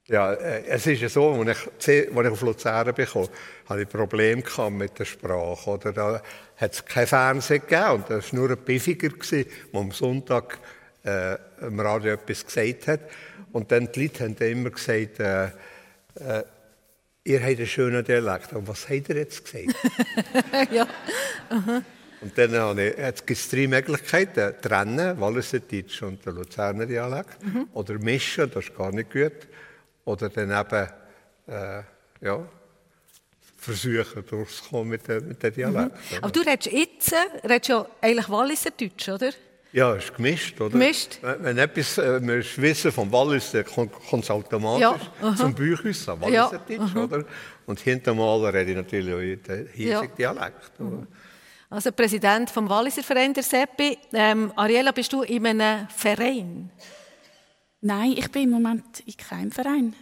[0.07, 1.67] Ja, äh, es ist ja so, als ich,
[2.15, 3.27] als ich auf Luzern bekam,
[3.67, 5.69] hatte ich Probleme mit der Sprache.
[5.69, 6.21] Oder da
[6.57, 10.59] hat es kein Fernsehen gegeben und das war nur ein Biffiger, der am Sonntag
[11.03, 12.99] äh, im Radio etwas gesagt hat.
[13.51, 16.43] Und dann die Leute haben immer gesagt, äh, äh,
[17.25, 18.53] ihr habt einen schönen Dialekt.
[18.53, 19.75] Und was habt ihr jetzt gesagt?
[20.71, 20.87] ja.
[21.49, 21.81] Aha.
[22.21, 24.55] Und dann habe ich, jetzt gibt es drei Möglichkeiten.
[24.61, 27.43] Trennen, Walliser Deutsch und der Luzerner Dialekt.
[27.43, 27.67] Mhm.
[27.73, 29.47] Oder mischen, das ist gar nicht gut.
[30.05, 30.87] Oder dann eben,
[31.47, 31.83] äh,
[32.21, 32.47] ja,
[33.57, 35.91] versuchen durchzukommen mit dem mit der Dialekt.
[35.91, 36.17] Mhm.
[36.21, 37.13] Aber du redest jetzt,
[37.43, 39.31] redest ja eigentlich Walliser Deutsch, oder?
[39.75, 40.69] Ja, es ist gemischt, oder?
[40.69, 41.19] Gemischt.
[41.21, 46.21] Wenn etwas, äh, wir wissen vom Wallis, dann kommt es automatisch ja, zum Büchhaus an,
[46.21, 47.25] Walliserdeutsch, ja, oder?
[47.65, 50.33] Und hintermal rede ich natürlich auch den hiesigen ja.
[50.33, 50.79] Dialekt.
[50.79, 51.07] Mhm.
[51.69, 53.97] Also Präsident vom Walliser Verein, der Seppi.
[54.13, 56.71] Ähm, Ariela, bist du in einem Verein?
[57.81, 59.93] Nein, ich bin im Moment in keinem Verein.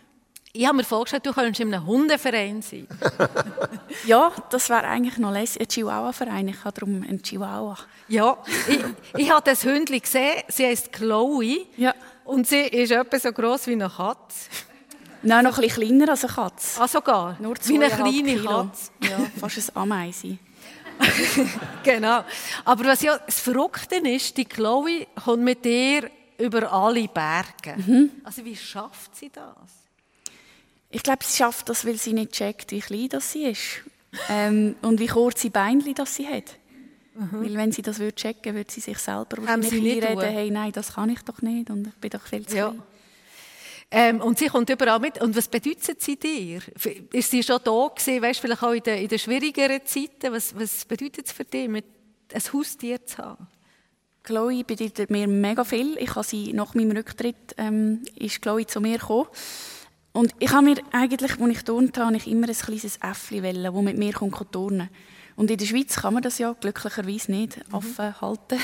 [0.56, 2.88] Ich habe mir vorgestellt, du könntest in einem Hundeverein sein.
[4.06, 5.64] ja, das wäre eigentlich noch lässig.
[5.64, 6.48] Ein Chihuahua-Verein.
[6.50, 7.76] Ich habe darum einen Chihuahua.
[8.08, 8.38] Ja,
[8.68, 8.80] ich,
[9.18, 10.44] ich habe das Hündchen gesehen.
[10.50, 11.66] Sie heißt Chloe.
[11.76, 11.96] Ja.
[12.24, 14.52] Und sie ist etwa so groß wie eine Katze.
[15.24, 16.82] Nein, noch ein bisschen kleiner als eine Katze.
[16.82, 17.36] Ah, sogar?
[17.40, 18.50] Nur wie eine kleine Kilo.
[18.50, 18.92] Katze.
[19.02, 20.38] Ja, fast ein Ameise.
[21.84, 22.24] genau.
[22.64, 27.76] Aber was ja das Verrückte ist, die Chloe kommt mit dir über alle Berge.
[27.76, 28.12] Mhm.
[28.24, 29.83] Also wie schafft sie das?
[30.94, 33.82] Ich glaube, sie schafft das, weil sie nicht checkt, wie klein das sie ist.
[34.30, 36.56] Ähm, und wie kurze Beinchen das sie hat.
[37.16, 37.44] Mhm.
[37.44, 40.94] Weil wenn sie das würde checken, würde sie sich selber wahrscheinlich reden, hey, nein, das
[40.94, 42.76] kann ich doch nicht und ich bin doch viel zu ja.
[43.90, 45.22] Ähm, und sie kommt überall mit.
[45.22, 46.62] Und was bedeutet sie dir?
[47.12, 50.32] Ist sie schon da gewesen, weißt, vielleicht auch in den, in den schwierigeren Zeiten?
[50.32, 51.86] Was, was bedeutet es für dich, mit
[52.34, 53.48] ein Haustier zu haben?
[54.24, 55.98] Chloe bedeutet mir mega viel.
[56.00, 59.28] Ich habe sie nach meinem Rücktritt ähm, ist Chloe zu mir gekommen
[60.14, 63.74] und ich habe mir eigentlich, als ich turnt habe, ich immer ein kleines Äffli wählen,
[63.74, 64.90] das mit mir turnen
[65.36, 67.76] Und in der Schweiz kann man das ja glücklicherweise nicht, mhm.
[67.76, 68.60] Affen halten.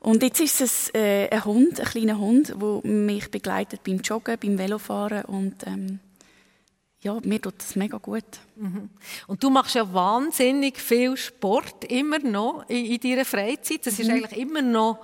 [0.00, 4.36] Und jetzt ist es äh, ein Hund, ein kleiner Hund, der mich begleitet beim Joggen,
[4.38, 6.00] beim Velofahren und ähm,
[7.00, 8.24] ja, mir tut das mega gut.
[8.56, 8.90] Mhm.
[9.28, 13.86] Und du machst ja wahnsinnig viel Sport immer noch in, in deiner Freizeit.
[13.86, 14.14] Das ist mhm.
[14.14, 14.98] eigentlich immer noch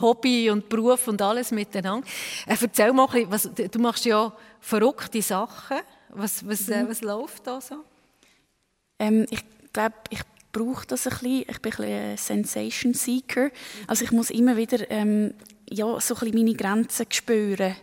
[0.00, 2.06] Hobby und Beruf und alles miteinander.
[2.46, 4.32] Äh, erzähl mal ein bisschen, was, du machst ja
[4.64, 5.78] verrückte Sachen.
[6.08, 6.88] Was, was, äh, mhm.
[6.88, 7.84] was läuft da so?
[8.98, 10.20] Ähm, ich glaube, ich
[10.52, 11.44] brauche das ein bisschen.
[11.48, 13.50] Ich bin ein, bisschen ein Sensation Seeker.
[13.86, 15.34] Also ich muss immer wieder ähm,
[15.68, 17.76] ja, so ein bisschen meine Grenzen spüren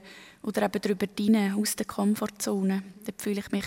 [0.43, 2.81] oder eben darüber hinein, aus der Komfortzone.
[3.05, 3.65] Da fühle ich mich...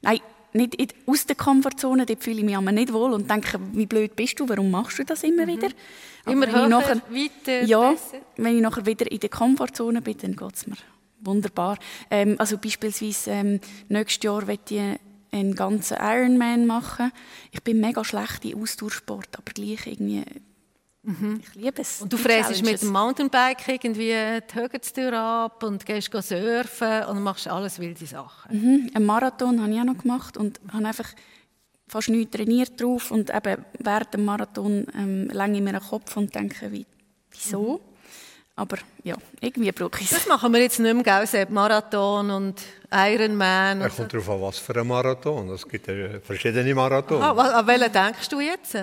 [0.00, 0.20] Nein,
[0.54, 4.14] nicht in, aus der Komfortzone, dort fühle ich mich nicht wohl und denke, wie blöd
[4.14, 5.68] bist du, warum machst du das immer wieder?
[5.68, 6.32] Mhm.
[6.32, 8.20] Immer höher, nachher, weiter, Ja, besser.
[8.36, 10.76] wenn ich nachher wieder in der Komfortzone bin, dann geht es mir
[11.24, 11.78] wunderbar.
[12.10, 15.00] Ähm, also beispielsweise ähm, nächstes Jahr werde ich
[15.32, 17.12] einen ganzen Ironman machen.
[17.50, 20.24] Ich bin mega schlecht in Ausdauersport, aber gleich irgendwie
[21.04, 21.40] Mhm.
[21.42, 22.00] Ich liebe es.
[22.00, 27.46] Und du fräst mit dem Mountainbike irgendwie die Högenztür ab und gehst surfen und machst
[27.46, 28.56] alles wilde Sachen.
[28.56, 28.90] Mhm.
[28.94, 31.10] Einen Marathon habe ich auch noch gemacht und habe einfach
[31.88, 36.16] fast nichts trainiert drauf und eben während dem Marathon ähm, länge ich mir den Kopf
[36.16, 36.86] und denke, wie,
[37.30, 37.82] wieso?
[37.84, 37.93] Mhm.
[38.56, 40.10] Aber ja, irgendwie brauche ich es.
[40.10, 41.46] Das machen wir jetzt nicht mehr, gell?
[41.50, 43.82] Marathon und Ironman.
[43.82, 45.48] Es kommt darauf an, was für ein Marathon.
[45.50, 47.20] Es gibt ja verschiedene Marathons.
[47.20, 48.78] Aha, an welchen denkst du jetzt?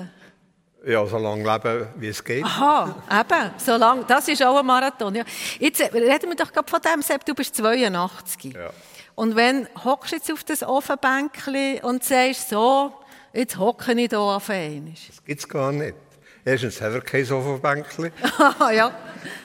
[0.85, 2.43] Ja, so lange leben, wie es geht.
[2.43, 4.05] Aha, eben, so lang.
[4.07, 5.15] Das ist auch ein Marathon.
[5.15, 5.23] Ja.
[5.59, 8.53] Jetzt reden wir doch gerade von dem, Sepp, du bist 82.
[8.53, 8.71] Ja.
[9.15, 12.91] Und wenn hockst du jetzt auf das Ofenbänkchen und sagst, so,
[13.31, 14.93] jetzt hocke ich hier auf einmal.
[15.07, 15.95] Das gibt es gar nicht.
[16.43, 18.11] Erstens haben wir kein Ofenbänkchen.
[18.73, 18.87] ja.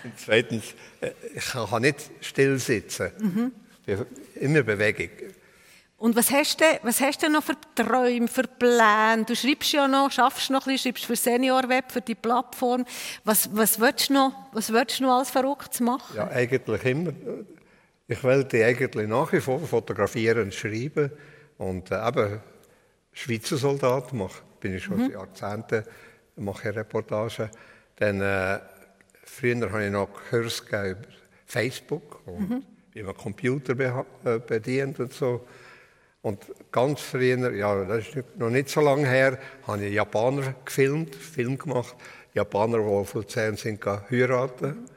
[0.04, 3.10] Und zweitens, äh, ich kann nicht still sitzen.
[3.18, 3.52] Mhm.
[4.36, 5.10] Immer Bewegung.
[5.98, 9.24] Und was hast, du, was hast du noch für Träume, für Pläne?
[9.26, 12.84] Du schreibst ja noch, schaffst noch ein bisschen, schreibst für SeniorWeb, für die Plattform.
[13.24, 16.14] Was, was willst du noch, was willst du noch als Verrücktes machen?
[16.14, 17.12] Ja, eigentlich immer.
[18.08, 21.10] Ich wollte eigentlich nach wie vor fotografieren und schreiben.
[21.56, 22.40] Und äh, eben
[23.12, 25.12] Schweizer Soldat mache, bin ich schon mhm.
[25.12, 25.84] Jahrzehnte,
[26.36, 27.50] mache ich Reportagen.
[27.96, 28.60] Dann, äh,
[29.24, 30.96] früher habe ich noch Kurs über
[31.46, 32.62] Facebook und mhm.
[32.92, 35.46] wie man Computer äh, bedient und so.
[36.22, 36.40] Und
[36.72, 41.56] ganz früher, ja, das ist noch nicht so lange her, habe ich Japaner gefilmt, Film
[41.56, 41.94] gemacht.
[42.34, 44.88] Japaner, die auf Luzern sind, heiraten.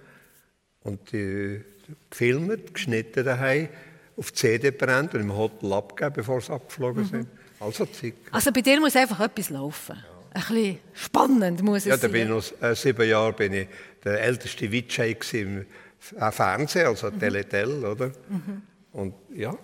[0.81, 1.61] Und die
[2.09, 3.69] gefilmt, geschnitten daheim,
[4.17, 7.07] auf die CD brennt und im Hotel abgeben, bevor sie abgeflogen mhm.
[7.07, 7.27] sind.
[7.59, 8.15] Also Zeit.
[8.31, 10.03] Also bei dir muss einfach etwas laufen.
[10.33, 12.11] Ein bisschen spannend muss es ja, sein.
[12.11, 13.67] Ja, bin ich äh, sieben Jahre bin ich
[14.03, 15.65] der älteste Vijay im
[16.17, 17.19] äh, Fernsehen, also mhm.
[17.19, 18.07] Teletel, oder?
[18.07, 18.61] Mhm.
[18.91, 19.55] Und ja,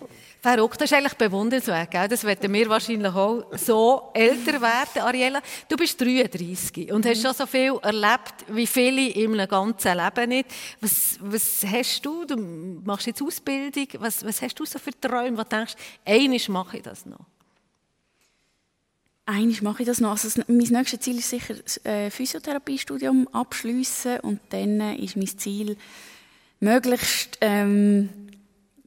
[0.45, 1.89] Verrückt, das ist eigentlich bewundernswert.
[1.89, 2.07] Gell?
[2.07, 5.41] Das werden wir wahrscheinlich auch so älter werden, Ariella.
[5.68, 10.53] Du bist 33 und hast schon so viel erlebt, wie viele im ganzen Leben nicht.
[10.82, 12.26] Was, was hast du?
[12.26, 13.88] Du machst jetzt Ausbildung.
[13.97, 15.74] Was, was hast du so für Träume, wo du denkst,
[16.05, 17.26] einiges mache ich das noch?
[19.28, 20.11] Eines mache ich das noch.
[20.11, 25.78] Also mein nächstes Ziel ist sicher das äh, Physiotherapiestudium abschließen und dann ist mein Ziel
[26.59, 28.09] möglichst ähm,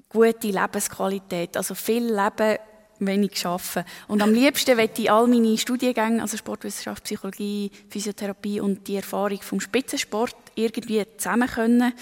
[0.08, 2.58] gute Lebensqualität, also viel Leben,
[3.00, 3.84] wenig arbeiten.
[4.06, 9.40] Und am liebsten möchte ich all meine Studiengänge, also Sportwissenschaft, Psychologie, Physiotherapie und die Erfahrung
[9.40, 11.92] vom Spitzensport irgendwie zusammen können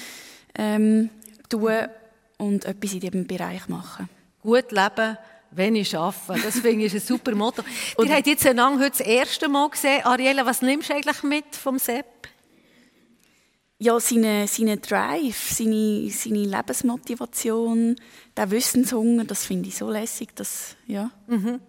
[0.55, 1.11] ähm,
[1.49, 1.89] tun
[2.39, 4.09] und etwas in diesem Bereich machen.
[4.43, 5.19] Gut leben,
[5.57, 6.43] wenig arbeiten.
[6.43, 7.63] Das finde ich ein super Motto.
[7.99, 10.05] Ihr habt jetzt heute das erste Mal gesehen.
[10.05, 12.07] Ariella, was nimmst du eigentlich mit vom Sepp?
[13.79, 17.97] ja, seine, seine Drive, seine, seine Lebensmotivation,
[18.37, 20.35] der Wissenshunger, das finde ich so lässig.
[20.35, 21.11] Dass, ja.
[21.27, 21.61] Mhm.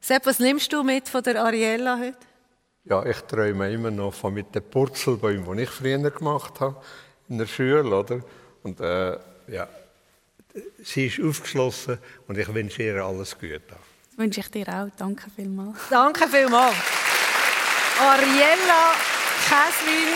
[0.00, 2.18] Sepp, was nimmst du mit von der Ariella heute?
[2.84, 6.80] Ja, ich träume immer noch von mit den Purzelbäumen, die ich früher gemacht habe
[7.28, 8.20] in der Schule, oder?
[8.62, 9.18] Und äh,
[9.48, 9.68] ja,
[10.82, 13.60] sie ist aufgeschlossen und ich wünsche ihr alles Gute.
[13.68, 14.88] Das wünsche ich dir auch.
[14.96, 15.78] Danke vielmals.
[15.90, 16.76] Danke vielmals.
[18.00, 18.94] Ariella
[19.48, 20.12] Käslin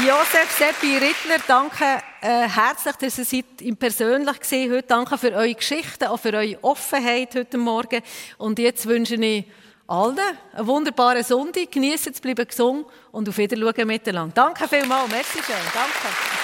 [0.00, 1.84] Josef Seppi Rittler, danke
[2.22, 4.88] äh, herzlich, dass ihr seid im persönlich gesehen heute.
[4.88, 8.00] Danke für eure Geschichten, auch für eure Offenheit heute Morgen.
[8.38, 9.44] Und jetzt wünsche ich
[9.86, 11.70] allen einen wunderbaren Sonntag.
[11.70, 14.32] Genießt es, bleiben gesund und auf Wiedersehen miteinander.
[14.34, 15.10] Danke vielmals.
[15.10, 15.56] Merci schön.
[15.74, 16.41] Danke.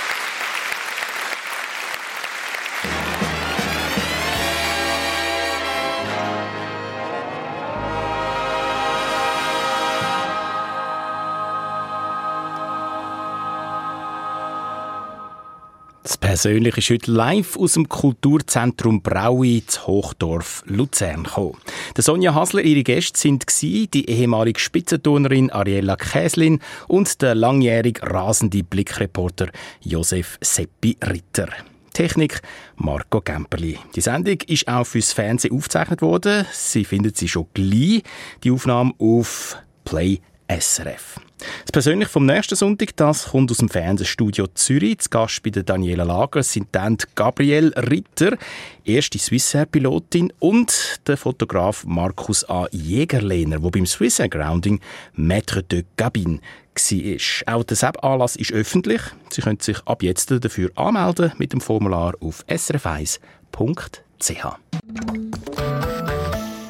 [16.16, 21.58] Persönlich ist heute live aus dem Kulturzentrum Braui zu Hochdorf Luzern gekommen.
[21.96, 28.62] Der Sonja Hasler, ihre Gäste sind die ehemalige Spitzenturnerin Ariella Käslin und der langjährige rasende
[28.62, 29.48] Blickreporter
[29.82, 31.48] Josef Seppi Ritter.
[31.92, 32.40] Technik
[32.76, 33.76] Marco Gemperli.
[33.94, 36.46] Die Sendung ist auch fürs Fernsehen aufgezeichnet worden.
[36.52, 38.02] Sie findet sie schon gleich,
[38.44, 41.20] die Aufnahme auf Play SRF.
[41.38, 44.98] Das persönlich vom nächsten Sonntag, das kommt aus dem Fernsehstudio Zürich.
[44.98, 48.36] Zu Gast bei der Daniela Lager sind dann Gabrielle Ritter,
[48.84, 52.66] erste Swissair-Pilotin, und der Fotograf Markus A.
[52.72, 54.80] Jägerlehner, der beim Swissair Grounding
[55.16, 56.40] Maître de Cabine
[56.78, 57.54] war.
[57.54, 59.00] Auch der SEB-Anlass ist öffentlich.
[59.30, 63.18] Sie können sich ab jetzt dafür anmelden mit dem Formular auf srf1.ch.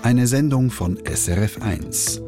[0.02, 2.28] Eine Sendung von SRF1.